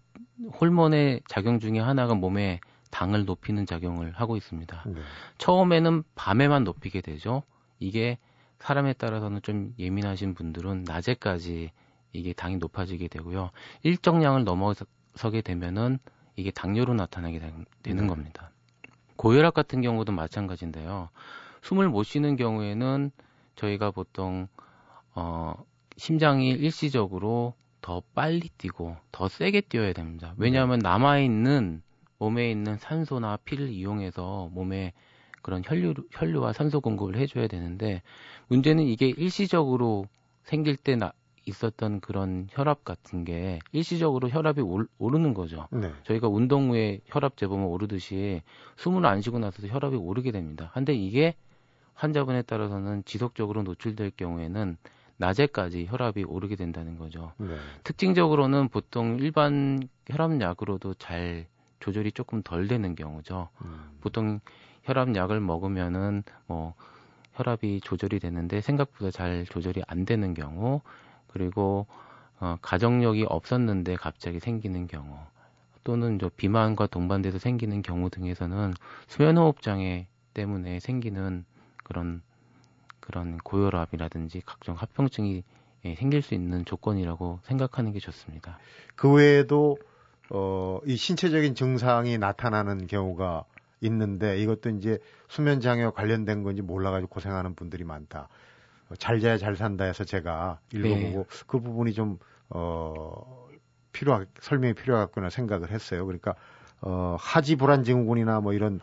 호르몬의 0.60 1.22
작용 1.28 1.60
중에 1.60 1.80
하나가 1.80 2.16
몸에 2.16 2.62
당을 2.92 3.26
높이는 3.26 3.66
작용을 3.66 4.14
하고 4.14 4.38
있습니다. 4.38 4.84
네. 4.88 5.02
처음에는 5.38 6.04
밤에만 6.16 6.64
높이게 6.64 7.02
되죠. 7.02 7.44
이게 7.80 8.18
사람에 8.60 8.94
따라서는 8.94 9.42
좀 9.42 9.74
예민하신 9.78 10.34
분들은 10.34 10.86
낮에까지 10.86 11.72
이게 12.14 12.34
당이 12.34 12.58
높아지게 12.58 13.10
되고요. 13.10 13.52
일정량을 13.84 14.46
넘어서게 14.46 15.42
되면은 15.44 16.00
이게 16.38 16.52
당뇨로 16.52 16.94
나타나게 16.94 17.40
되는 17.84 18.04
네. 18.04 18.08
겁니다. 18.08 18.52
고혈압 19.18 19.54
같은 19.54 19.82
경우도 19.82 20.14
마찬가지인데요. 20.14 21.10
숨을 21.62 21.90
못 21.90 22.04
쉬는 22.04 22.36
경우에는 22.36 23.12
저희가 23.56 23.92
보통 23.92 24.48
어 25.14 25.54
심장이 25.98 26.50
일시적으로 26.50 27.54
더 27.82 28.02
빨리 28.14 28.50
뛰고 28.58 28.96
더 29.12 29.28
세게 29.28 29.62
뛰어야 29.62 29.94
됩니다. 29.94 30.34
왜냐하면 30.38 30.80
네. 30.80 30.90
남아 30.90 31.20
있는 31.20 31.82
몸에 32.18 32.52
있는 32.52 32.78
산소나 32.78 33.38
피를 33.44 33.70
이용해서 33.70 34.50
몸에 34.52 34.94
그런 35.42 35.64
혈류 35.66 35.96
혈류와 36.12 36.54
산소 36.54 36.82
공급을 36.82 37.16
해줘야 37.18 37.48
되는데 37.48 38.02
문제는 38.48 38.84
이게 38.84 39.10
일시적으로 39.10 40.06
생길 40.44 40.78
때 40.78 40.96
나, 40.96 41.14
있었던 41.46 42.00
그런 42.02 42.48
혈압 42.52 42.84
같은 42.84 43.24
게 43.24 43.60
일시적으로 43.72 44.30
혈압이 44.30 44.62
올, 44.62 44.88
오르는 45.00 45.34
거죠. 45.34 45.68
네. 45.72 45.92
저희가 46.04 46.28
운동 46.28 46.70
후에 46.70 47.02
혈압 47.06 47.38
재보면 47.38 47.66
오르듯이 47.68 48.42
숨을 48.78 49.06
안 49.06 49.22
쉬고 49.22 49.40
나서도 49.40 49.68
혈압이 49.68 49.96
오르게 49.96 50.32
됩니다. 50.32 50.72
근데 50.74 50.94
이게 50.94 51.36
환자분에 51.96 52.44
따라서는 52.44 53.04
지속적으로 53.06 53.64
노출될 53.64 54.12
경우에는 54.18 54.78
낮에까지 55.18 55.86
혈압이 55.88 56.24
오르게 56.24 56.56
된다는 56.56 56.98
거죠. 56.98 57.34
네. 57.38 57.56
특징적으로는 57.84 58.70
보통 58.70 59.18
일반 59.20 59.88
혈압약으로도 60.10 60.96
잘 60.96 61.46
조절이 61.80 62.12
조금 62.12 62.42
덜 62.42 62.68
되는 62.68 62.96
경우죠. 62.96 63.50
음. 63.64 63.98
보통 64.02 64.40
혈압약을 64.84 65.40
먹으면은 65.40 66.24
뭐 66.48 66.74
혈압이 67.34 67.82
조절이 67.82 68.20
되는데 68.20 68.62
생각보다 68.62 69.12
잘 69.12 69.46
조절이 69.46 69.84
안 69.88 70.06
되는 70.06 70.34
경우 70.34 70.82
그리고 71.28 71.86
어, 72.40 72.58
가정력이 72.62 73.26
없었는데 73.30 73.96
갑자기 73.96 74.40
생기는 74.40 74.88
경우 74.88 75.18
또는 75.84 76.20
저 76.20 76.30
비만과 76.30 76.88
동반돼서 76.88 77.38
생기는 77.38 77.82
경우 77.82 78.10
등에서는 78.10 78.74
수면호흡 79.08 79.62
장애 79.62 80.08
때문에 80.34 80.80
생기는 80.80 81.46
그런 81.92 82.22
그런 83.02 83.38
고혈압이라든지 83.40 84.42
각종 84.46 84.76
합병증이 84.76 85.44
예, 85.84 85.96
생길 85.96 86.22
수 86.22 86.34
있는 86.34 86.64
조건이라고 86.64 87.40
생각하는 87.44 87.92
게 87.92 88.00
좋습니다. 88.00 88.60
그 88.96 89.12
외에도 89.12 89.78
어, 90.30 90.80
이 90.86 90.96
신체적인 90.96 91.56
증상이 91.56 92.18
나타나는 92.18 92.88
경우가 92.88 93.44
있는데 93.82 94.38
이것도 94.38 94.70
이제 94.70 95.00
수면 95.28 95.60
장애와 95.60 95.92
관련된 95.92 96.44
건지 96.44 96.62
몰라가지고 96.62 97.10
고생하는 97.10 97.56
분들이 97.56 97.84
많다. 97.84 98.30
어, 98.90 98.96
잘 98.96 99.20
자야 99.20 99.38
잘 99.38 99.58
산다 99.58 99.84
해서 99.84 100.06
제가 100.06 100.60
읽어보고 100.74 101.26
네. 101.28 101.46
그 101.48 101.60
부분이 101.60 101.94
좀, 101.94 102.20
어, 102.50 103.48
필요하, 103.92 104.24
설명이 104.40 104.76
필요하겠구나 104.76 105.30
생각을 105.30 105.72
했어요. 105.72 106.06
그러니까, 106.06 106.36
어, 106.80 107.18
하지 107.20 107.56
불안 107.56 107.84
증후군이나 107.84 108.40
뭐 108.40 108.54
이런, 108.54 108.80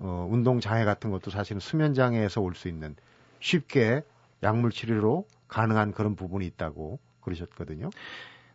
어, 0.00 0.26
운동 0.30 0.60
장애 0.60 0.84
같은 0.84 1.10
것도 1.10 1.30
사실은 1.30 1.60
수면 1.60 1.94
장애에서 1.94 2.40
올 2.40 2.54
수 2.54 2.68
있는 2.68 2.96
쉽게 3.40 4.02
약물 4.42 4.70
치료로 4.70 5.26
가능한 5.48 5.92
그런 5.92 6.16
부분이 6.16 6.46
있다고 6.46 6.98
그러셨거든요. 7.20 7.90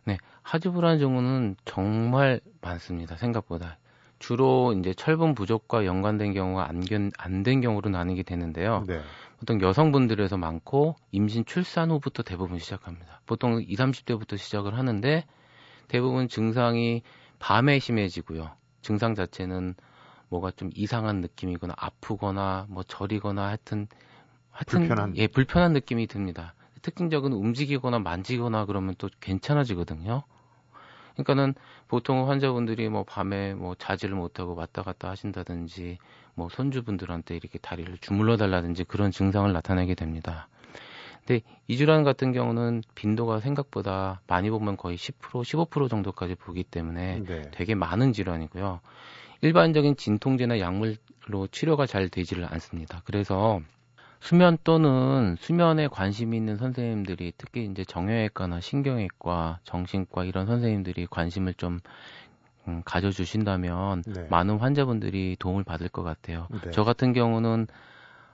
네. 0.04 0.18
하지 0.42 0.68
불안 0.68 0.98
증후는 0.98 1.56
정말 1.64 2.40
많습니다. 2.60 3.16
생각보다. 3.16 3.78
주로 4.18 4.72
이제 4.72 4.94
철분 4.94 5.34
부족과 5.34 5.84
연관된 5.84 6.32
경우가 6.32 6.68
안 6.68 7.42
된 7.42 7.60
경우로 7.60 7.90
나뉘게 7.90 8.22
되는데요. 8.22 8.84
네. 8.86 9.00
보통 9.38 9.60
여성분들에서 9.60 10.36
많고 10.38 10.96
임신 11.12 11.44
출산 11.44 11.90
후부터 11.90 12.22
대부분 12.22 12.58
시작합니다. 12.58 13.20
보통 13.26 13.60
20, 13.60 13.76
30대부터 13.78 14.38
시작을 14.38 14.78
하는데 14.78 15.24
대부분 15.88 16.28
증상이 16.28 17.02
밤에 17.38 17.78
심해지고요. 17.78 18.50
증상 18.82 19.14
자체는 19.14 19.74
뭐가 20.28 20.50
좀 20.50 20.70
이상한 20.74 21.20
느낌이거나 21.20 21.74
아프거나 21.76 22.66
뭐 22.68 22.82
저리거나 22.82 23.46
하여튼 23.46 23.88
하여튼 24.50 24.80
불편한 24.80 25.16
예 25.16 25.26
불편한 25.26 25.72
느낌이 25.72 26.06
듭니다. 26.06 26.54
특징적인 26.82 27.32
움직이거나 27.32 27.98
만지거나 27.98 28.64
그러면 28.66 28.94
또 28.98 29.08
괜찮아지거든요. 29.20 30.22
그러니까는 31.14 31.54
보통 31.88 32.28
환자분들이 32.28 32.88
뭐 32.88 33.04
밤에 33.04 33.54
뭐 33.54 33.74
자지를 33.74 34.14
못하고 34.14 34.54
왔다 34.54 34.82
갔다 34.82 35.08
하신다든지 35.08 35.98
뭐 36.34 36.48
손주분들한테 36.48 37.36
이렇게 37.36 37.58
다리를 37.58 37.96
주물러 37.98 38.36
달라든지 38.36 38.84
그런 38.84 39.10
증상을 39.10 39.50
나타내게 39.52 39.94
됩니다. 39.94 40.48
근데 41.26 41.42
이 41.66 41.76
질환 41.76 42.04
같은 42.04 42.32
경우는 42.32 42.82
빈도가 42.94 43.40
생각보다 43.40 44.20
많이 44.26 44.50
보면 44.50 44.76
거의 44.76 44.96
10% 44.96 45.42
15% 45.42 45.88
정도까지 45.88 46.36
보기 46.36 46.62
때문에 46.62 47.22
네. 47.26 47.42
되게 47.50 47.74
많은 47.74 48.12
질환이고요. 48.12 48.80
일반적인 49.40 49.96
진통제나 49.96 50.60
약물로 50.60 51.46
치료가 51.50 51.86
잘 51.86 52.08
되지를 52.08 52.46
않습니다. 52.52 53.02
그래서 53.04 53.60
수면 54.20 54.58
또는 54.64 55.36
수면에 55.38 55.88
관심 55.88 56.34
있는 56.34 56.56
선생님들이 56.56 57.32
특히 57.36 57.64
이제 57.66 57.84
정형외과나 57.84 58.60
신경외과, 58.60 59.60
정신과 59.64 60.24
이런 60.24 60.46
선생님들이 60.46 61.06
관심을 61.06 61.54
좀 61.54 61.80
음, 62.66 62.82
가져주신다면 62.84 64.02
네. 64.06 64.26
많은 64.28 64.58
환자분들이 64.58 65.36
도움을 65.38 65.64
받을 65.64 65.88
것 65.88 66.02
같아요. 66.02 66.48
네. 66.64 66.70
저 66.72 66.82
같은 66.82 67.12
경우는 67.12 67.68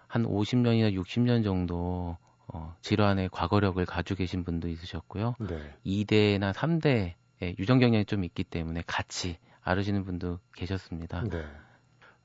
한 0.06 0.24
50년이나 0.24 0.94
60년 0.94 1.44
정도 1.44 2.16
어, 2.48 2.74
질환의 2.80 3.28
과거력을 3.30 3.84
가지고 3.84 4.18
계신 4.18 4.44
분도 4.44 4.68
있으셨고요. 4.68 5.34
네. 5.40 5.56
2대나 5.84 6.52
3대 6.52 7.14
유전 7.58 7.78
경련이 7.78 8.04
좀 8.04 8.24
있기 8.24 8.44
때문에 8.44 8.82
같이 8.86 9.38
앓으시는 9.62 10.04
분도 10.04 10.38
계셨습니다. 10.56 11.22
네. 11.24 11.44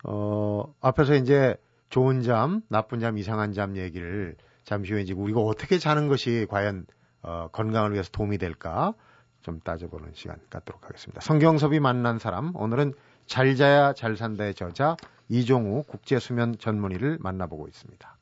어, 0.04 0.74
앞에서 0.82 1.16
이제 1.16 1.56
좋은 1.90 2.22
잠, 2.22 2.62
나쁜 2.70 3.00
잠, 3.00 3.18
이상한 3.18 3.54
잠 3.54 3.78
얘기를 3.78 4.36
잠시 4.64 4.94
후에 4.94 5.02
이제 5.02 5.14
우리가 5.14 5.40
어떻게 5.40 5.78
자는 5.78 6.08
것이 6.08 6.46
과연 6.50 6.86
어, 7.22 7.48
건강을 7.52 7.94
위해서 7.94 8.10
도움이 8.12 8.38
될까 8.38 8.94
좀 9.42 9.60
따져보는 9.62 10.12
시간 10.14 10.38
갖도록 10.50 10.84
하겠습니다. 10.86 11.22
성경섭이 11.22 11.80
만난 11.80 12.20
사람 12.20 12.56
오늘은 12.56 12.94
잘 13.26 13.56
자야 13.56 13.94
잘 13.94 14.18
산다의 14.18 14.54
저자 14.56 14.98
이종우 15.30 15.84
국제수면 15.84 16.58
전문의를 16.58 17.18
만나보고 17.20 17.68
있습니다. 17.68 18.18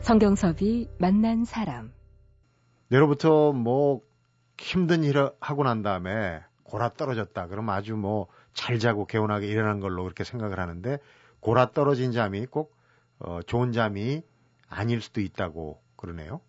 성경섭이 0.00 0.88
만난 0.98 1.44
사람 1.44 1.92
내로부터 2.94 3.52
뭐 3.52 4.00
힘든 4.58 5.04
일을 5.04 5.30
하고 5.40 5.64
난 5.64 5.82
다음에 5.82 6.40
골아 6.64 6.94
떨어졌다. 6.94 7.46
그럼 7.48 7.70
아주 7.70 7.96
뭐 7.96 8.28
잘 8.54 8.78
자고 8.78 9.04
개운하게 9.04 9.48
일어난 9.48 9.80
걸로 9.80 10.04
그렇게 10.04 10.24
생각을 10.24 10.58
하는데 10.58 10.98
골아 11.40 11.72
떨어진 11.72 12.12
잠이 12.12 12.46
꼭 12.46 12.74
어, 13.18 13.40
좋은 13.42 13.72
잠이 13.72 14.22
아닐 14.68 15.00
수도 15.02 15.20
있다고 15.20 15.80
그러네요. 15.96 16.40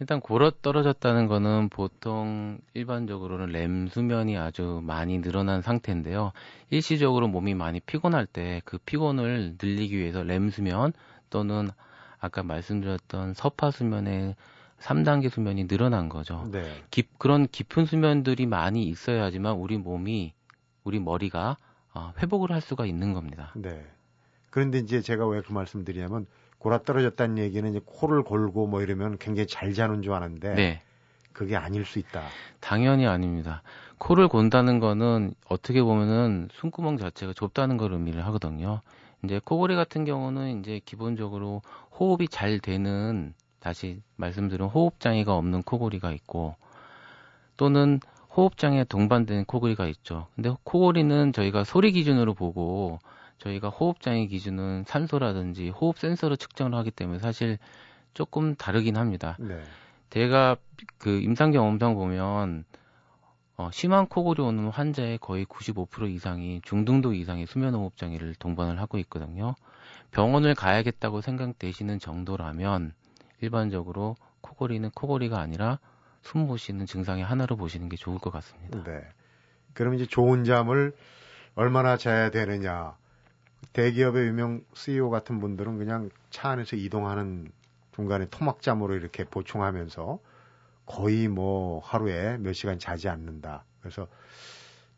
일단 0.00 0.20
골아 0.20 0.50
떨어졌다는 0.60 1.28
거는 1.28 1.68
보통 1.68 2.58
일반적으로는 2.74 3.46
렘 3.46 3.86
수면이 3.86 4.36
아주 4.36 4.80
많이 4.82 5.20
늘어난 5.20 5.62
상태인데요. 5.62 6.32
일시적으로 6.70 7.28
몸이 7.28 7.54
많이 7.54 7.80
피곤할 7.80 8.26
때 8.26 8.60
그 8.64 8.78
피곤을 8.78 9.56
늘리기 9.62 9.96
위해서 9.96 10.22
렘 10.24 10.50
수면 10.50 10.92
또는 11.30 11.70
아까 12.18 12.42
말씀드렸던 12.42 13.34
서파 13.34 13.70
수면의 13.70 14.34
3단계 14.84 15.30
수면이 15.30 15.66
늘어난 15.66 16.08
거죠. 16.10 16.46
네. 16.52 16.62
깊, 16.90 17.18
그런 17.18 17.46
깊은 17.48 17.86
수면들이 17.86 18.44
많이 18.46 18.84
있어야지만 18.84 19.54
우리 19.54 19.78
몸이 19.78 20.34
우리 20.84 21.00
머리가 21.00 21.56
어, 21.94 22.12
회복을 22.18 22.52
할 22.52 22.60
수가 22.60 22.84
있는 22.84 23.14
겁니다. 23.14 23.52
네. 23.56 23.82
그런데 24.50 24.78
이제 24.78 25.00
제가 25.00 25.26
왜 25.26 25.40
그 25.40 25.52
말씀 25.52 25.84
드리냐면 25.84 26.26
골아 26.58 26.82
떨어졌다는 26.82 27.38
얘기는 27.38 27.68
이제 27.70 27.80
코를 27.84 28.22
골고 28.22 28.66
뭐 28.66 28.82
이러면 28.82 29.16
굉장히 29.18 29.46
잘 29.46 29.72
자는 29.74 30.02
줄 30.02 30.12
아는데 30.12 30.54
네. 30.54 30.82
그게 31.32 31.56
아닐 31.56 31.84
수 31.84 31.98
있다. 31.98 32.22
당연히 32.60 33.06
아닙니다. 33.06 33.62
코를 33.98 34.28
곤다는 34.28 34.80
거는 34.80 35.34
어떻게 35.48 35.82
보면은 35.82 36.48
숨구멍 36.52 36.98
자체가 36.98 37.32
좁다는 37.32 37.76
걸 37.78 37.92
의미를 37.92 38.24
하거든요. 38.26 38.80
이제 39.24 39.40
코골이 39.42 39.74
같은 39.76 40.04
경우는 40.04 40.60
이제 40.60 40.80
기본적으로 40.84 41.62
호흡이 41.98 42.28
잘 42.28 42.60
되는 42.60 43.34
다시 43.64 44.02
말씀드린 44.16 44.66
호흡 44.66 45.00
장애가 45.00 45.34
없는 45.34 45.62
코골이가 45.62 46.12
있고 46.12 46.54
또는 47.56 47.98
호흡 48.28 48.58
장애 48.58 48.84
동반된 48.84 49.46
코골이가 49.46 49.86
있죠. 49.86 50.26
근데 50.34 50.54
코골이는 50.64 51.32
저희가 51.32 51.64
소리 51.64 51.90
기준으로 51.92 52.34
보고 52.34 52.98
저희가 53.38 53.70
호흡장애 53.70 54.26
기준은 54.26 54.84
산소라든지 54.86 55.70
호흡 55.70 55.98
센서로 55.98 56.36
측정을 56.36 56.74
하기 56.74 56.90
때문에 56.90 57.20
사실 57.20 57.56
조금 58.12 58.54
다르긴 58.54 58.98
합니다. 58.98 59.38
네. 59.40 59.62
제가 60.10 60.56
그 60.98 61.22
임상경 61.22 61.66
음성 61.66 61.94
보면 61.94 62.66
어, 63.56 63.70
심한 63.72 64.06
코골이 64.06 64.42
오는 64.42 64.68
환자의 64.68 65.16
거의 65.18 65.46
95% 65.46 66.10
이상이 66.10 66.60
중등도 66.64 67.14
이상의 67.14 67.46
수면호흡 67.46 67.96
장애를 67.96 68.34
동반을 68.34 68.78
하고 68.78 68.98
있거든요. 68.98 69.54
병원을 70.10 70.54
가야겠다고 70.54 71.22
생각되시는 71.22 71.98
정도라면 71.98 72.92
일반적으로 73.44 74.16
코골이는 74.40 74.90
코골이가 74.90 75.38
아니라 75.38 75.78
숨 76.22 76.46
모시는 76.46 76.86
증상의 76.86 77.24
하나로 77.24 77.56
보시는 77.56 77.88
게 77.88 77.96
좋을 77.96 78.18
것 78.18 78.30
같습니다. 78.30 78.82
네. 78.82 79.02
그럼 79.74 79.94
이제 79.94 80.06
좋은 80.06 80.44
잠을 80.44 80.94
얼마나 81.54 81.96
자야 81.96 82.30
되느냐 82.30 82.96
대기업의 83.72 84.26
유명 84.26 84.62
CEO 84.74 85.10
같은 85.10 85.40
분들은 85.40 85.78
그냥 85.78 86.10
차 86.30 86.50
안에서 86.50 86.76
이동하는 86.76 87.50
중간에 87.94 88.26
토막잠으로 88.26 88.94
이렇게 88.94 89.24
보충하면서 89.24 90.18
거의 90.86 91.28
뭐 91.28 91.80
하루에 91.80 92.38
몇 92.38 92.52
시간 92.52 92.78
자지 92.78 93.08
않는다. 93.08 93.64
그래서 93.80 94.08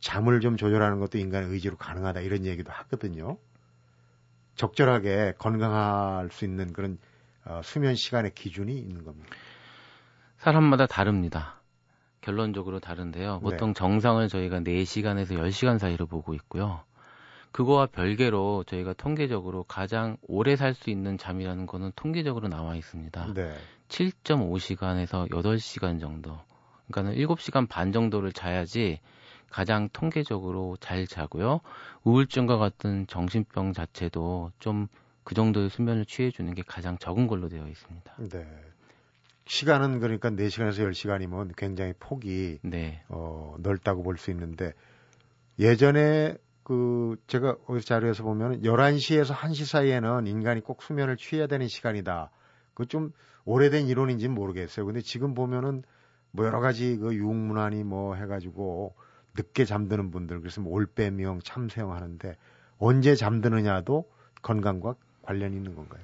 잠을 0.01 0.41
좀 0.41 0.57
조절하는 0.57 1.01
것도 1.01 1.19
인간의 1.19 1.51
의지로 1.51 1.77
가능하다 1.77 2.21
이런 2.21 2.45
얘기도 2.45 2.73
하거든요. 2.73 3.39
적절하게 4.57 5.35
건강할 5.39 6.31
수 6.31 6.45
있는 6.45 6.73
그런 6.73 6.99
어, 7.47 7.61
수면 7.63 7.95
시간의 7.95 8.35
기준이 8.35 8.77
있는 8.77 9.05
겁니다. 9.05 9.31
사람마다 10.39 10.87
다릅니다. 10.87 11.61
결론적으로 12.21 12.81
다른데요. 12.81 13.41
보통 13.41 13.69
네. 13.69 13.75
정상을 13.75 14.29
저희가 14.29 14.61
4시간에서 14.61 15.37
10시간 15.39 15.79
사이로 15.79 16.07
보고 16.07 16.35
있고요. 16.35 16.83
그거와 17.53 17.87
별개로 17.87 18.65
저희가 18.65 18.93
통계적으로 18.95 19.63
가장 19.63 20.17
오래 20.23 20.57
살 20.57 20.75
수 20.75 20.91
있는 20.91 21.17
잠이라는 21.17 21.67
거는 21.67 21.93
통계적으로 21.97 22.49
나와 22.49 22.75
있습니다. 22.75 23.33
네. 23.33 23.55
7.5시간에서 23.89 25.31
8시간 25.31 26.01
정도. 26.01 26.39
그러니까는 26.89 27.17
7시간 27.17 27.69
반 27.69 27.93
정도를 27.93 28.33
자야지 28.33 29.01
가장 29.49 29.89
통계적으로 29.93 30.77
잘 30.81 31.07
자고요. 31.07 31.61
우울증과 32.05 32.59
같은 32.59 33.07
정신병 33.07 33.73
자체도 33.73 34.51
좀 34.59 34.89
그 35.27 35.35
정도의 35.35 35.71
수면을 35.71 36.07
취해 36.07 36.31
주는 36.31 36.55
게 36.55 36.63
가장 36.65 36.99
적은 36.99 37.27
걸로 37.27 37.49
되어 37.49 37.67
있습니다. 37.67 38.15
네. 38.31 38.47
시간은 39.47 39.99
그러니까 39.99 40.31
4시간에서 40.31 40.89
10시간이면 40.89 41.57
굉장히 41.57 41.95
폭이 41.99 42.61
네. 42.63 43.03
어, 43.09 43.57
넓다고 43.59 44.05
볼 44.05 44.19
수 44.19 44.31
있는데 44.31 44.73
예전에 45.59 46.37
그 46.63 47.17
제가 47.27 47.57
어디 47.67 47.85
자료에서 47.85 48.23
보면 48.23 48.63
11시에서 48.63 49.35
1시 49.35 49.67
사이에는 49.67 50.29
인간이 50.29 50.61
꼭 50.61 50.81
수면을 50.83 51.17
취해야 51.17 51.49
되는 51.49 51.67
시간이다. 51.67 52.31
그 52.75 52.87
좀 52.87 53.11
오래된 53.47 53.89
이론인지는 53.89 54.33
모르겠어요. 54.33 54.87
근데 54.87 55.01
지금 55.01 55.35
보면은 55.35 55.83
뭐 56.31 56.47
여러 56.47 56.61
가지 56.61 56.97
그 56.99 57.13
유흥문화니 57.15 57.83
뭐 57.83 58.15
해가지고 58.15 58.95
늦게 59.37 59.65
잠드는 59.65 60.13
분들 60.13 60.39
그래서 60.39 60.61
뭐 60.61 60.73
올빼미형 60.75 61.41
참새형 61.43 61.93
하는데 61.93 62.37
언제 62.79 63.17
잠드느냐도 63.17 64.09
건강과 64.43 64.95
관련이 65.27 65.57
있는 65.57 65.75
건가요? 65.75 66.03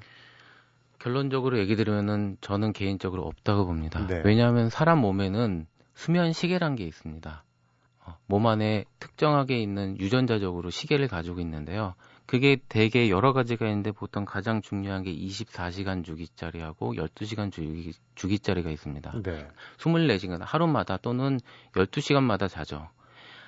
결론적으로 0.99 1.59
얘기 1.59 1.75
드리면은 1.75 2.37
저는 2.41 2.73
개인적으로 2.73 3.23
없다고 3.23 3.67
봅니다. 3.67 4.07
네. 4.07 4.23
왜냐하면 4.25 4.71
사람 4.71 4.99
몸에는 5.01 5.67
수면 5.95 6.33
시계란 6.33 6.77
게 6.77 6.85
있습니다. 6.85 7.45
어, 8.05 8.17
몸 8.27 8.47
안에 8.47 8.85
특정하게 8.99 9.61
있는 9.61 9.99
유전자적으로 9.99 10.71
시계를 10.71 11.09
가지고 11.09 11.41
있는데요. 11.41 11.95
그게 12.27 12.57
대개 12.69 13.11
여러 13.11 13.33
가지가 13.33 13.67
있는데 13.67 13.91
보통 13.91 14.25
가장 14.25 14.63
중요한 14.63 15.03
게 15.03 15.13
24시간 15.13 16.05
주기짜리하고 16.05 16.95
12시간 16.95 17.51
주기, 17.51 17.93
주기짜리가 18.15 18.71
있습니다. 18.71 19.23
네. 19.23 19.49
24시간 19.79 20.39
하루마다 20.41 20.99
또는 20.99 21.41
12시간마다 21.73 22.49
자죠. 22.49 22.89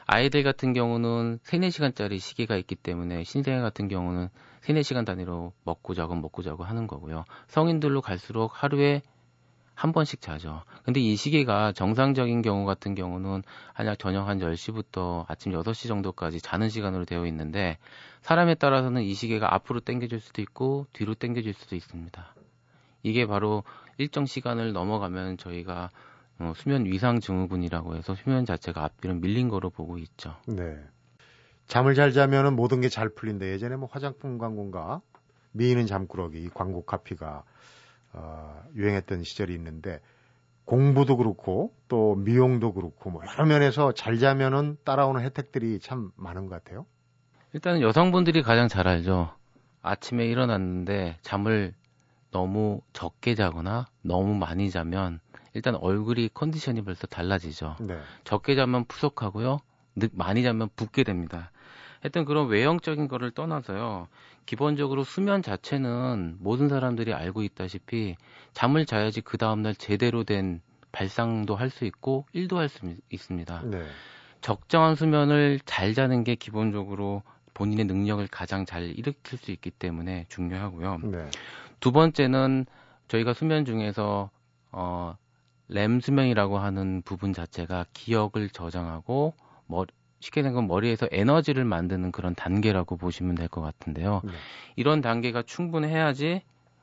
아이들 0.07 0.43
같은 0.43 0.73
경우는 0.73 1.39
3, 1.43 1.61
4시간짜리 1.61 2.19
시계가 2.19 2.57
있기 2.57 2.75
때문에 2.75 3.25
신생 3.25 3.61
같은 3.63 3.89
경우는 3.89 4.29
3, 4.61 4.77
4시간 4.77 5.05
단위로 5.07 5.53
먹고 5.65 5.95
자고 5.95 6.15
먹고 6.15 6.43
자고 6.43 6.65
하는 6.65 6.87
거고요. 6.87 7.25
성인들로 7.49 8.01
갈수록 8.01 8.63
하루에 8.63 9.03
한 9.75 9.93
번씩 9.93 10.21
자죠. 10.21 10.63
근데 10.85 11.01
이 11.01 11.17
시계가 11.17 11.73
정상적인 11.73 12.43
경우 12.43 12.65
같은 12.65 12.95
경우는 12.95 13.43
한약 13.73 13.99
저녁 13.99 14.29
한 14.29 14.39
10시부터 14.39 15.25
아침 15.29 15.53
6시 15.53 15.89
정도까지 15.89 16.41
자는 16.41 16.69
시간으로 16.69 17.05
되어 17.05 17.27
있는데 17.27 17.79
사람에 18.23 18.55
따라서는 18.55 19.03
이 19.03 19.15
시계가 19.15 19.53
앞으로 19.53 19.81
당겨질 19.81 20.21
수도 20.21 20.43
있고 20.43 20.87
뒤로 20.93 21.15
당겨질 21.15 21.55
수도 21.55 21.75
있습니다. 21.77 22.35
이게 23.03 23.27
바로 23.27 23.65
일정 23.99 24.27
시간을 24.27 24.73
넘어가면 24.73 25.39
저희가 25.39 25.91
어, 26.39 26.53
수면 26.57 26.85
위상 26.85 27.21
증후군이라고 27.21 27.97
해서 27.97 28.15
수면 28.15 28.45
자체가 28.45 28.83
앞뒤로 28.85 29.15
밀린 29.15 29.49
거로 29.49 29.71
보고 29.71 29.99
있죠. 29.99 30.35
네. 30.47 30.77
잠을 31.67 31.95
잘 31.95 32.13
자면은 32.13 32.57
모든 32.57 32.81
게 32.81 32.89
잘 32.89 33.09
풀린다. 33.09 33.47
예전에 33.47 33.77
뭐 33.77 33.89
화장품 33.91 34.39
광고인가 34.39 35.01
미인은 35.53 35.87
잠꾸러기 35.87 36.51
광고 36.53 36.85
카피가 36.85 37.45
어, 38.13 38.63
유행했던 38.75 39.23
시절이 39.25 39.55
있는데 39.55 40.01
공부도 40.65 41.17
그렇고 41.17 41.75
또 41.89 42.15
미용도 42.17 42.73
그렇고 42.73 43.11
뭐 43.11 43.23
여러 43.27 43.45
면에서 43.47 43.93
잘 43.93 44.19
자면은 44.19 44.77
따라오는 44.85 45.23
혜택들이 45.23 45.79
참 45.79 46.11
많은 46.17 46.47
것 46.47 46.63
같아요. 46.63 46.87
일단은 47.53 47.81
여성분들이 47.83 48.43
가장 48.43 48.69
잘 48.69 48.89
알죠. 48.89 49.31
아침에 49.83 50.27
일어났는데 50.27 51.19
잠을 51.23 51.75
너무 52.31 52.81
적게 52.93 53.35
자거나 53.35 53.87
너무 54.03 54.35
많이 54.35 54.71
자면 54.71 55.21
일단 55.55 55.77
얼굴이 55.77 56.31
컨디션이 56.35 56.83
벌써 56.83 57.07
달라지죠. 57.07 57.77
네. 57.81 57.99
적게 58.25 58.55
자면 58.55 58.85
푸석하고요. 58.85 59.59
많이 60.13 60.43
자면 60.43 60.69
붓게 60.77 61.05
됩니다. 61.05 61.51
하여튼 62.03 62.25
그런 62.25 62.49
외형적인 62.49 63.09
거를 63.09 63.31
떠나서요. 63.31 64.09
기본적으로 64.45 65.05
수면 65.05 65.41
자체는 65.43 66.37
모든 66.41 66.69
사람들이 66.69 67.15
알고 67.15 67.43
있다시피 67.45 68.17
잠을 68.53 68.85
자야지 68.85 69.21
그 69.23 69.39
다음날 69.39 69.75
제대로 69.75 70.25
된 70.25 70.61
발상도 70.93 71.57
할 71.57 71.71
수 71.71 71.85
있고 71.87 72.27
일도 72.33 72.59
할 72.59 72.69
수 72.69 72.95
있습니다. 73.11 73.63
네. 73.65 73.85
적정한 74.43 74.97
수면을 74.97 75.61
잘 75.65 75.95
자는 75.95 76.25
게 76.25 76.35
기본적으로 76.35 77.23
본인의 77.55 77.87
능력을 77.87 78.27
가장 78.31 78.67
잘 78.67 78.83
일으킬 78.91 79.39
수 79.39 79.51
있기 79.53 79.71
때문에 79.71 80.27
중요하고요. 80.29 80.99
네. 81.05 81.31
두 81.81 81.93
번째는 81.93 82.67
저희가 83.09 83.33
수면 83.33 83.65
중에서 83.65 84.31
어, 84.73 85.17
램 85.69 86.01
수면이라고 86.01 86.59
하는 86.59 87.03
부분 87.03 87.33
자체가 87.33 87.87
기억을 87.93 88.51
저장하고 88.51 89.35
머, 89.67 89.85
쉽게 90.21 90.43
된 90.43 90.55
건 90.55 90.67
머리에서 90.69 91.09
에너지를 91.11 91.65
만드는 91.65 92.13
그런 92.13 92.35
단계라고 92.35 92.97
보시면 92.97 93.35
될 93.35 93.49
것 93.49 93.61
같은데요. 93.61 94.21
네. 94.25 94.33
이런 94.77 95.01
단계가 95.01 95.43
충분해야지 95.43 96.43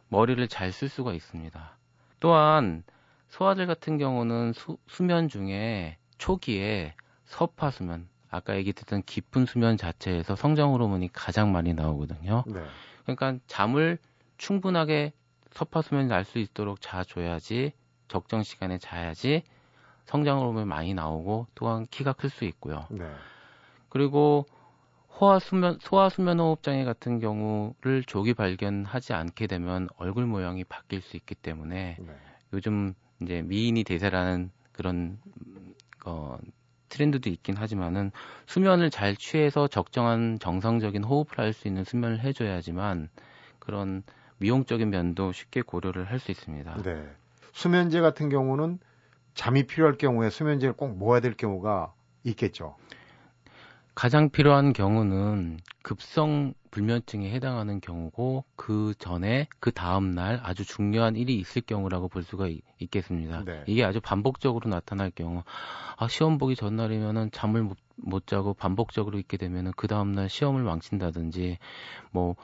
머리를 0.09 0.45
잘 0.47 0.71
쓸 0.71 0.89
수가 0.89 1.13
있습니다. 1.13 1.77
또한 2.19 2.83
소아들 3.29 3.65
같은 3.65 3.97
경우는 3.97 4.53
수, 4.53 4.77
수면 4.87 5.27
중에 5.29 5.97
초기에 6.17 6.93
서파 7.25 7.71
수면, 7.71 8.07
아까 8.29 8.55
얘기했던 8.57 9.03
깊은 9.05 9.45
수면 9.45 9.77
자체에서 9.77 10.35
성장 10.35 10.73
호르몬이 10.73 11.09
가장 11.13 11.51
많이 11.51 11.73
나오거든요. 11.73 12.43
네. 12.47 12.61
그러니까 13.03 13.37
잠을 13.47 13.97
충분하게 14.37 15.13
서파 15.51 15.81
수면이 15.81 16.07
날수 16.09 16.39
있도록 16.39 16.81
자줘야지 16.81 17.73
적정 18.11 18.43
시간에 18.43 18.77
자야지 18.77 19.43
성장 20.05 20.39
호르몬이 20.41 20.65
많이 20.65 20.93
나오고 20.93 21.47
또한 21.55 21.85
키가 21.89 22.13
클 22.13 22.29
수 22.29 22.43
있고요. 22.45 22.85
네. 22.89 23.05
그리고 23.87 24.45
소화 25.09 25.39
수면 25.39 25.77
소화 25.79 26.09
수면 26.09 26.39
호흡 26.39 26.61
장애 26.61 26.83
같은 26.83 27.19
경우를 27.19 28.03
조기 28.05 28.33
발견하지 28.33 29.13
않게 29.13 29.47
되면 29.47 29.87
얼굴 29.95 30.25
모양이 30.25 30.63
바뀔 30.65 31.01
수 31.01 31.15
있기 31.15 31.35
때문에 31.35 31.97
네. 31.99 32.13
요즘 32.53 32.93
이제 33.21 33.41
미인이 33.43 33.83
대세라는 33.85 34.51
그런 34.73 35.19
어 36.05 36.37
트렌드도 36.89 37.29
있긴 37.29 37.55
하지만은 37.55 38.11
수면을 38.45 38.89
잘 38.89 39.15
취해서 39.15 39.67
적정한 39.67 40.39
정상적인 40.39 41.03
호흡을 41.05 41.37
할 41.37 41.53
수 41.53 41.69
있는 41.69 41.85
수면을 41.85 42.19
해줘야지만 42.19 43.07
그런 43.59 44.03
미용적인 44.39 44.89
면도 44.89 45.31
쉽게 45.31 45.61
고려를 45.61 46.09
할 46.09 46.19
수 46.19 46.31
있습니다. 46.31 46.81
네. 46.83 47.20
수면제 47.53 48.01
같은 48.01 48.29
경우는 48.29 48.79
잠이 49.33 49.67
필요할 49.67 49.97
경우에 49.97 50.29
수면제를 50.29 50.73
꼭 50.73 50.97
모아야 50.97 51.19
될 51.19 51.35
경우가 51.35 51.93
있겠죠. 52.23 52.75
가장 53.93 54.29
필요한 54.29 54.73
경우는 54.73 55.59
급성 55.83 56.53
불면증에 56.71 57.29
해당하는 57.31 57.81
경우고 57.81 58.45
그 58.55 58.93
전에 58.97 59.47
그 59.59 59.71
다음 59.71 60.11
날 60.11 60.39
아주 60.43 60.63
중요한 60.63 61.17
일이 61.17 61.37
있을 61.37 61.61
경우라고 61.61 62.07
볼 62.07 62.23
수가 62.23 62.47
있, 62.47 62.61
겠습니다 62.89 63.43
네. 63.43 63.63
이게 63.67 63.83
아주 63.83 63.99
반복적으로 63.99 64.69
나타날 64.69 65.11
경우 65.11 65.43
아 65.97 66.07
시험 66.07 66.37
보기 66.37 66.55
전날이면은 66.55 67.31
잠을 67.31 67.63
못, 67.63 67.77
못 67.97 68.25
자고 68.25 68.53
반복적으로 68.53 69.19
있게 69.19 69.35
되면은 69.37 69.73
그 69.75 69.87
다음 69.87 70.13
날 70.13 70.29
시험을 70.29 70.63
망친다든지 70.63 71.57
뭐 72.11 72.35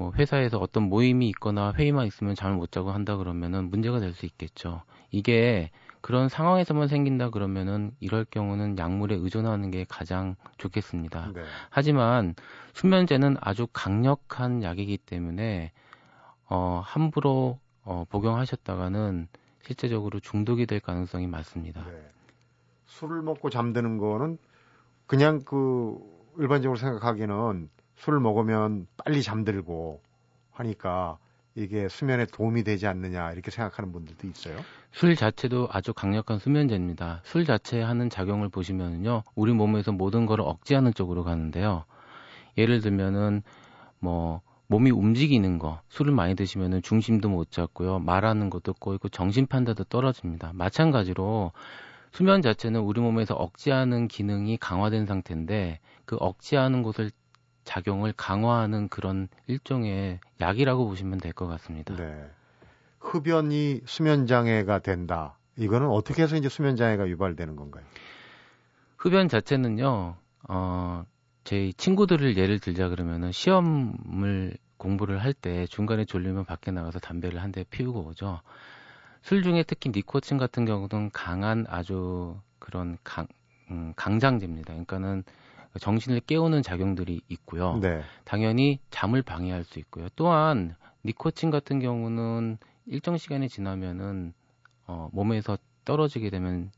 뭐 0.00 0.12
회사에서 0.16 0.56
어떤 0.56 0.84
모임이 0.84 1.28
있거나 1.28 1.74
회의만 1.76 2.06
있으면 2.06 2.34
잠을 2.34 2.56
못 2.56 2.72
자고 2.72 2.90
한다 2.90 3.18
그러면은 3.18 3.68
문제가 3.68 4.00
될 4.00 4.14
수 4.14 4.24
있겠죠. 4.24 4.82
이게 5.10 5.70
그런 6.00 6.30
상황에서만 6.30 6.88
생긴다 6.88 7.28
그러면은 7.28 7.92
이럴 8.00 8.24
경우는 8.24 8.78
약물에 8.78 9.14
의존하는 9.16 9.70
게 9.70 9.84
가장 9.86 10.36
좋겠습니다. 10.56 11.32
네. 11.34 11.42
하지만 11.68 12.34
수면제는 12.72 13.36
아주 13.42 13.66
강력한 13.74 14.62
약이기 14.62 14.96
때문에 14.96 15.70
어 16.48 16.80
함부로 16.82 17.58
어 17.84 18.06
복용하셨다가는 18.08 19.28
실제적으로 19.66 20.18
중독이 20.18 20.64
될 20.64 20.80
가능성이 20.80 21.26
많습니다. 21.26 21.84
네. 21.84 22.08
술을 22.86 23.20
먹고 23.20 23.50
잠드는 23.50 23.98
거는 23.98 24.38
그냥 25.06 25.42
그 25.44 25.98
일반적으로 26.38 26.78
생각하기에는 26.78 27.68
술을 28.00 28.20
먹으면 28.20 28.86
빨리 28.96 29.22
잠들고 29.22 30.00
하니까 30.52 31.18
이게 31.54 31.88
수면에 31.88 32.26
도움이 32.26 32.64
되지 32.64 32.86
않느냐 32.86 33.32
이렇게 33.32 33.50
생각하는 33.50 33.92
분들도 33.92 34.26
있어요. 34.28 34.56
술 34.92 35.16
자체도 35.16 35.68
아주 35.70 35.92
강력한 35.92 36.38
수면제입니다. 36.38 37.20
술 37.24 37.44
자체에 37.44 37.82
하는 37.82 38.08
작용을 38.08 38.48
보시면요. 38.48 39.22
우리 39.34 39.52
몸에서 39.52 39.92
모든 39.92 40.26
것을 40.26 40.40
억제하는 40.42 40.94
쪽으로 40.94 41.24
가는데요. 41.24 41.84
예를 42.56 42.80
들면은 42.80 43.42
뭐 43.98 44.40
몸이 44.68 44.90
움직이는 44.92 45.58
거, 45.58 45.80
술을 45.88 46.12
많이 46.12 46.36
드시면은 46.36 46.80
중심도 46.82 47.28
못 47.28 47.50
잡고요. 47.50 47.98
말하는 47.98 48.50
것도 48.50 48.74
꼬이고 48.74 49.08
정신 49.08 49.46
판단도 49.46 49.84
떨어집니다. 49.84 50.52
마찬가지로 50.54 51.52
수면 52.12 52.40
자체는 52.40 52.80
우리 52.80 53.00
몸에서 53.00 53.34
억제하는 53.34 54.08
기능이 54.08 54.56
강화된 54.56 55.06
상태인데 55.06 55.80
그 56.04 56.16
억제하는 56.20 56.82
곳을 56.82 57.10
작용을 57.70 58.12
강화하는 58.16 58.88
그런 58.88 59.28
일종의 59.46 60.18
약이라고 60.40 60.88
보시면 60.88 61.18
될 61.18 61.32
것 61.32 61.46
같습니다. 61.46 61.94
네. 61.94 62.28
흡연이 62.98 63.80
수면 63.86 64.26
장애가 64.26 64.80
된다. 64.80 65.38
이거는 65.56 65.88
어떻게 65.88 66.24
해서 66.24 66.36
이제 66.36 66.48
수면 66.48 66.74
장애가 66.74 67.08
유발되는 67.08 67.54
건가요? 67.54 67.84
흡연 68.96 69.28
자체는요. 69.28 70.16
어, 70.48 71.04
제 71.44 71.72
친구들을 71.76 72.36
예를 72.36 72.58
들자 72.58 72.88
그러면은 72.88 73.30
시험을 73.30 74.56
공부를 74.76 75.22
할 75.22 75.32
때 75.32 75.66
중간에 75.66 76.04
졸리면 76.04 76.44
밖에 76.46 76.72
나가서 76.72 76.98
담배를 76.98 77.40
한 77.40 77.52
대 77.52 77.64
피우고 77.70 78.00
오죠. 78.08 78.40
술 79.22 79.42
중에 79.42 79.62
특히 79.66 79.90
니코틴 79.94 80.38
같은 80.38 80.64
경우는 80.64 81.10
강한 81.12 81.66
아주 81.68 82.36
그런 82.58 82.98
강, 83.04 83.26
음, 83.70 83.92
강장제입니다. 83.96 84.72
그러니까는 84.72 85.22
정신을 85.78 86.20
깨우는 86.20 86.62
작용들이 86.62 87.22
있고요. 87.28 87.78
네. 87.80 88.02
당연히 88.24 88.80
잠을 88.90 89.22
방해할 89.22 89.64
수 89.64 89.78
있고요. 89.78 90.08
또한 90.16 90.74
니코틴 91.04 91.50
같은 91.50 91.80
경우는 91.80 92.58
일정 92.86 93.16
시간이 93.16 93.48
지나면은 93.48 94.32
어, 94.86 95.08
몸에서 95.12 95.56
떨어지게 95.84 96.30
되면 96.30 96.72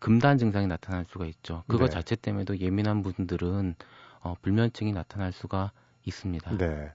금단 0.00 0.38
증상이 0.38 0.66
나타날 0.68 1.04
수가 1.08 1.26
있죠. 1.26 1.64
그거 1.66 1.84
네. 1.86 1.90
자체 1.90 2.14
때문에도 2.14 2.58
예민한 2.58 3.02
분들은 3.02 3.74
어, 4.20 4.34
불면증이 4.42 4.92
나타날 4.92 5.32
수가 5.32 5.72
있습니다. 6.04 6.56
네. 6.56 6.92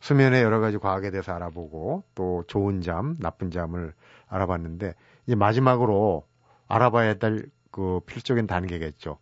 수면의 0.00 0.42
여러 0.42 0.60
가지 0.60 0.76
과학에 0.76 1.10
대해서 1.10 1.32
알아보고 1.32 2.04
또 2.14 2.44
좋은 2.46 2.82
잠, 2.82 3.16
나쁜 3.18 3.50
잠을 3.50 3.94
알아봤는데 4.28 4.94
이제 5.26 5.34
마지막으로 5.34 6.26
알아봐야 6.68 7.14
될 7.14 7.50
그 7.76 8.00
필적인 8.06 8.46
단계겠죠. 8.46 9.18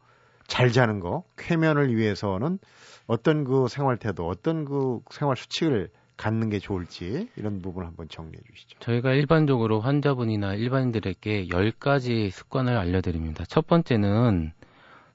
잘 0.46 0.72
자는 0.72 1.00
거, 1.00 1.24
쾌면을 1.37 1.96
위해서는 1.96 2.59
어떤 3.07 3.44
그 3.44 3.68
생활 3.68 3.96
태도, 3.96 4.26
어떤 4.28 4.64
그 4.64 5.00
생활 5.11 5.37
수칙을 5.37 5.90
갖는 6.16 6.48
게 6.48 6.59
좋을지 6.59 7.28
이런 7.37 7.61
부분을 7.61 7.87
한번 7.87 8.09
정리해 8.09 8.40
주시죠. 8.52 8.78
저희가 8.78 9.12
일반적으로 9.12 9.80
환자분이나 9.80 10.54
일반인들에게 10.54 11.48
10가지 11.48 12.30
습관을 12.30 12.76
알려드립니다. 12.76 13.44
첫 13.46 13.66
번째는 13.66 14.52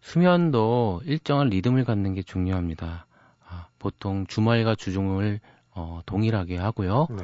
수면도 0.02 1.02
일정한 1.06 1.50
리듬을 1.50 1.86
갖는 1.86 2.14
게 2.14 2.22
중요합니다. 2.22 3.06
아, 3.48 3.68
보통 3.80 4.26
주말과 4.28 4.76
주중을 4.76 5.40
어, 5.72 6.02
동일하게 6.06 6.58
하고요. 6.58 7.08
네. 7.10 7.24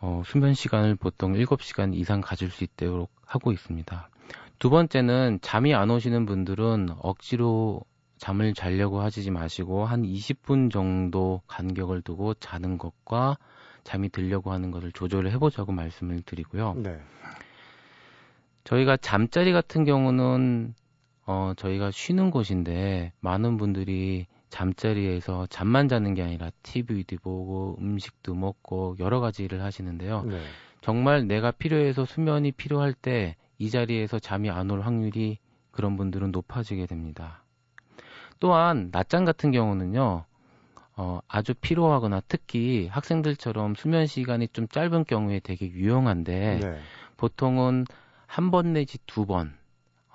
어, 0.00 0.22
수면 0.26 0.54
시간을 0.54 0.96
보통 0.96 1.34
7시간 1.34 1.94
이상 1.94 2.20
가질 2.20 2.50
수 2.50 2.64
있도록 2.64 3.10
하고 3.24 3.52
있습니다. 3.52 4.08
두 4.64 4.70
번째는 4.70 5.40
잠이 5.42 5.74
안 5.74 5.90
오시는 5.90 6.24
분들은 6.24 6.88
억지로 6.98 7.82
잠을 8.16 8.54
자려고 8.54 9.02
하지 9.02 9.30
마시고 9.30 9.84
한 9.84 10.04
20분 10.04 10.70
정도 10.70 11.42
간격을 11.48 12.00
두고 12.00 12.32
자는 12.32 12.78
것과 12.78 13.36
잠이 13.82 14.08
들려고 14.08 14.52
하는 14.52 14.70
것을 14.70 14.90
조절을 14.92 15.30
해보자고 15.32 15.72
말씀을 15.72 16.22
드리고요. 16.22 16.76
네. 16.78 16.98
저희가 18.64 18.96
잠자리 18.96 19.52
같은 19.52 19.84
경우는 19.84 20.74
어, 21.26 21.52
저희가 21.58 21.90
쉬는 21.90 22.30
곳인데 22.30 23.12
많은 23.20 23.58
분들이 23.58 24.26
잠자리에서 24.48 25.46
잠만 25.50 25.88
자는 25.88 26.14
게 26.14 26.22
아니라 26.22 26.48
TV도 26.62 27.16
보고 27.22 27.76
음식도 27.82 28.34
먹고 28.34 28.96
여러 28.98 29.20
가지 29.20 29.44
일을 29.44 29.60
하시는데요. 29.62 30.22
네. 30.22 30.40
정말 30.80 31.26
내가 31.26 31.50
필요해서 31.50 32.06
수면이 32.06 32.52
필요할 32.52 32.94
때 32.94 33.36
이 33.58 33.70
자리에서 33.70 34.18
잠이 34.18 34.50
안 34.50 34.70
올 34.70 34.80
확률이 34.82 35.38
그런 35.70 35.96
분들은 35.96 36.30
높아지게 36.32 36.86
됩니다. 36.86 37.42
또한 38.40 38.88
낮잠 38.92 39.24
같은 39.24 39.50
경우는요, 39.52 40.24
어, 40.96 41.20
아주 41.28 41.54
피로하거나 41.54 42.22
특히 42.28 42.88
학생들처럼 42.88 43.74
수면 43.74 44.06
시간이 44.06 44.48
좀 44.48 44.68
짧은 44.68 45.04
경우에 45.04 45.40
되게 45.40 45.66
유용한데 45.68 46.58
네. 46.62 46.78
보통은 47.16 47.84
한 48.26 48.50
번 48.50 48.72
내지 48.72 48.98
두 49.06 49.26
번, 49.26 49.54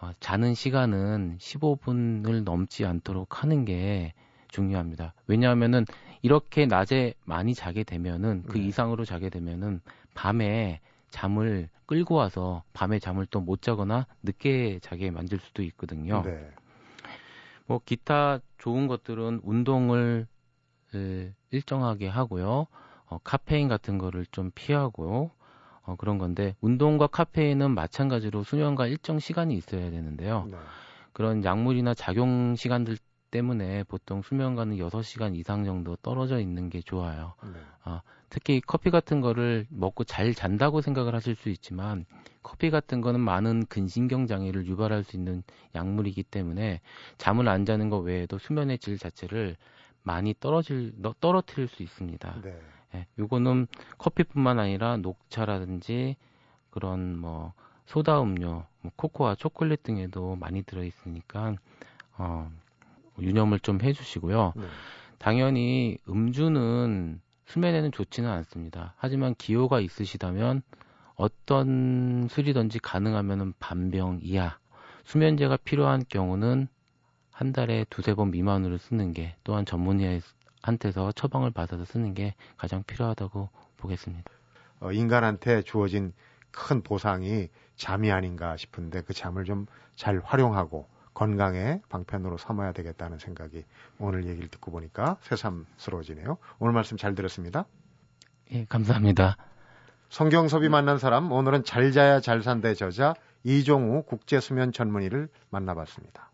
어, 0.01 0.11
자는 0.19 0.53
시간은 0.53 1.37
15분을 1.39 2.43
넘지 2.43 2.85
않도록 2.85 3.43
하는 3.43 3.63
게 3.65 4.13
중요합니다. 4.49 5.13
왜냐하면은 5.27 5.85
이렇게 6.21 6.65
낮에 6.65 7.13
많이 7.23 7.53
자게 7.53 7.83
되면은 7.83 8.43
그 8.49 8.57
네. 8.57 8.65
이상으로 8.65 9.05
자게 9.05 9.29
되면은 9.29 9.79
밤에 10.15 10.81
잠을 11.09 11.69
끌고 11.89 12.13
와서 12.13 12.61
밤에 12.73 12.99
잠을 12.99 13.25
또 13.25 13.41
못 13.41 13.63
자거나 13.63 14.05
늦게 14.21 14.77
자게 14.83 15.09
만들 15.09 15.39
수도 15.39 15.63
있거든요. 15.63 16.21
네. 16.23 16.51
뭐 17.65 17.81
기타 17.83 18.39
좋은 18.59 18.85
것들은 18.85 19.41
운동을 19.43 20.27
일정하게 21.49 22.07
하고요. 22.07 22.67
어, 23.07 23.17
카페인 23.23 23.67
같은 23.67 23.97
거를 23.97 24.27
좀 24.27 24.51
피하고 24.53 25.31
어, 25.81 25.95
그런 25.95 26.19
건데 26.19 26.55
운동과 26.61 27.07
카페인은 27.07 27.71
마찬가지로 27.71 28.43
수면과 28.43 28.85
일정 28.85 29.17
시간이 29.17 29.55
있어야 29.55 29.89
되는데요. 29.89 30.47
네. 30.51 30.57
그런 31.11 31.43
약물이나 31.43 31.95
작용 31.95 32.55
시간들 32.55 32.97
때문에 33.31 33.83
보통 33.83 34.21
수면과는 34.21 34.77
6시간 34.77 35.35
이상 35.35 35.63
정도 35.65 35.95
떨어져 35.97 36.39
있는 36.39 36.69
게 36.69 36.81
좋아요. 36.81 37.33
네. 37.43 37.59
아, 37.83 38.01
특히 38.29 38.61
커피 38.65 38.89
같은 38.89 39.21
거를 39.21 39.65
먹고 39.69 40.03
잘 40.03 40.33
잔다고 40.33 40.81
생각을 40.81 41.15
하실 41.15 41.35
수 41.35 41.49
있지만 41.49 42.05
커피 42.43 42.69
같은 42.69 43.01
거는 43.01 43.19
많은 43.19 43.65
근신경 43.65 44.27
장애를 44.27 44.65
유발할 44.67 45.03
수 45.03 45.15
있는 45.15 45.43
약물이기 45.75 46.23
때문에 46.23 46.81
잠을 47.17 47.47
안 47.47 47.65
자는 47.65 47.89
것 47.89 47.99
외에도 47.99 48.37
수면의 48.37 48.79
질 48.79 48.97
자체를 48.97 49.55
많이 50.03 50.33
떨어질 50.39 50.93
떨어뜨릴 51.19 51.67
수 51.67 51.83
있습니다. 51.83 52.41
네. 52.43 52.59
예, 52.95 53.05
요거는 53.19 53.67
커피뿐만 53.97 54.59
아니라 54.59 54.97
녹차라든지 54.97 56.15
그런 56.69 57.17
뭐 57.17 57.53
소다 57.85 58.21
음료, 58.21 58.65
뭐 58.81 58.91
코코아, 58.95 59.35
초콜릿 59.35 59.83
등에도 59.83 60.35
많이 60.35 60.63
들어 60.63 60.83
있으니까 60.83 61.55
어, 62.17 62.51
유념을 63.21 63.59
좀 63.59 63.81
해주시고요. 63.81 64.53
네. 64.55 64.63
당연히 65.17 65.97
음주는 66.07 67.21
수면에는 67.45 67.91
좋지는 67.91 68.29
않습니다. 68.29 68.93
하지만 68.97 69.35
기호가 69.35 69.79
있으시다면 69.79 70.61
어떤 71.15 72.27
술이든지 72.29 72.79
가능하면 72.79 73.53
반병 73.59 74.19
이하 74.21 74.57
수면제가 75.03 75.57
필요한 75.57 76.03
경우는 76.07 76.67
한 77.31 77.53
달에 77.53 77.85
두세 77.89 78.13
번 78.13 78.31
미만으로 78.31 78.77
쓰는 78.77 79.13
게 79.13 79.35
또한 79.43 79.65
전문의한테서 79.65 81.11
처방을 81.15 81.51
받아서 81.51 81.85
쓰는 81.85 82.13
게 82.13 82.35
가장 82.57 82.83
필요하다고 82.83 83.49
보겠습니다. 83.77 84.31
어, 84.81 84.91
인간한테 84.91 85.61
주어진 85.63 86.13
큰 86.51 86.81
보상이 86.81 87.49
잠이 87.75 88.11
아닌가 88.11 88.55
싶은데 88.57 89.01
그 89.01 89.13
잠을 89.13 89.45
좀 89.45 89.65
잘 89.99 90.21
활용하고 90.23 90.87
건강의 91.19 91.81
방편으로 91.89 92.37
삼아야 92.37 92.71
되겠다는 92.71 93.19
생각이 93.19 93.65
오늘 93.99 94.25
얘기를 94.25 94.47
듣고 94.47 94.71
보니까 94.71 95.17
새삼스러워지네요. 95.23 96.37
오늘 96.59 96.73
말씀 96.73 96.95
잘 96.95 97.13
들었습니다. 97.13 97.65
예, 98.53 98.63
감사합니다. 98.63 99.35
성경섭이 100.07 100.69
만난 100.69 100.97
사람 100.97 101.29
오늘은 101.29 101.65
잘 101.65 101.91
자야 101.91 102.21
잘 102.21 102.41
산대 102.41 102.73
저자 102.73 103.15
이종우 103.43 104.03
국제수면 104.03 104.71
전문의를 104.71 105.27
만나봤습니다. 105.49 106.31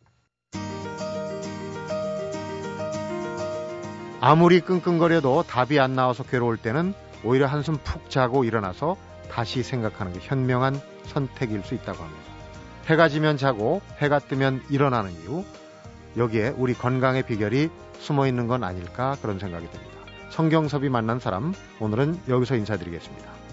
아무리 4.21 4.61
끙끙거려도 4.61 5.43
답이 5.43 5.79
안 5.79 5.95
나와서 5.95 6.23
괴로울 6.23 6.57
때는 6.57 6.93
오히려 7.23 7.47
한숨 7.47 7.77
푹 7.83 8.11
자고 8.11 8.43
일어나서 8.43 8.97
다시 9.31 9.63
생각하는 9.63 10.13
게 10.13 10.19
현명한 10.21 10.75
선택일 11.05 11.63
수 11.63 11.73
있다고 11.73 12.03
합니다. 12.03 12.34
해가 12.87 13.09
지면 13.09 13.37
자고 13.37 13.81
해가 13.99 14.19
뜨면 14.19 14.61
일어나는 14.69 15.11
이유 15.23 15.43
여기에 16.17 16.53
우리 16.57 16.73
건강의 16.73 17.23
비결이 17.23 17.69
숨어 17.99 18.27
있는 18.27 18.47
건 18.47 18.63
아닐까 18.63 19.17
그런 19.21 19.39
생각이 19.39 19.67
듭니다. 19.69 19.95
성경섭이 20.29 20.89
만난 20.89 21.19
사람 21.19 21.53
오늘은 21.79 22.19
여기서 22.27 22.55
인사드리겠습니다. 22.55 23.44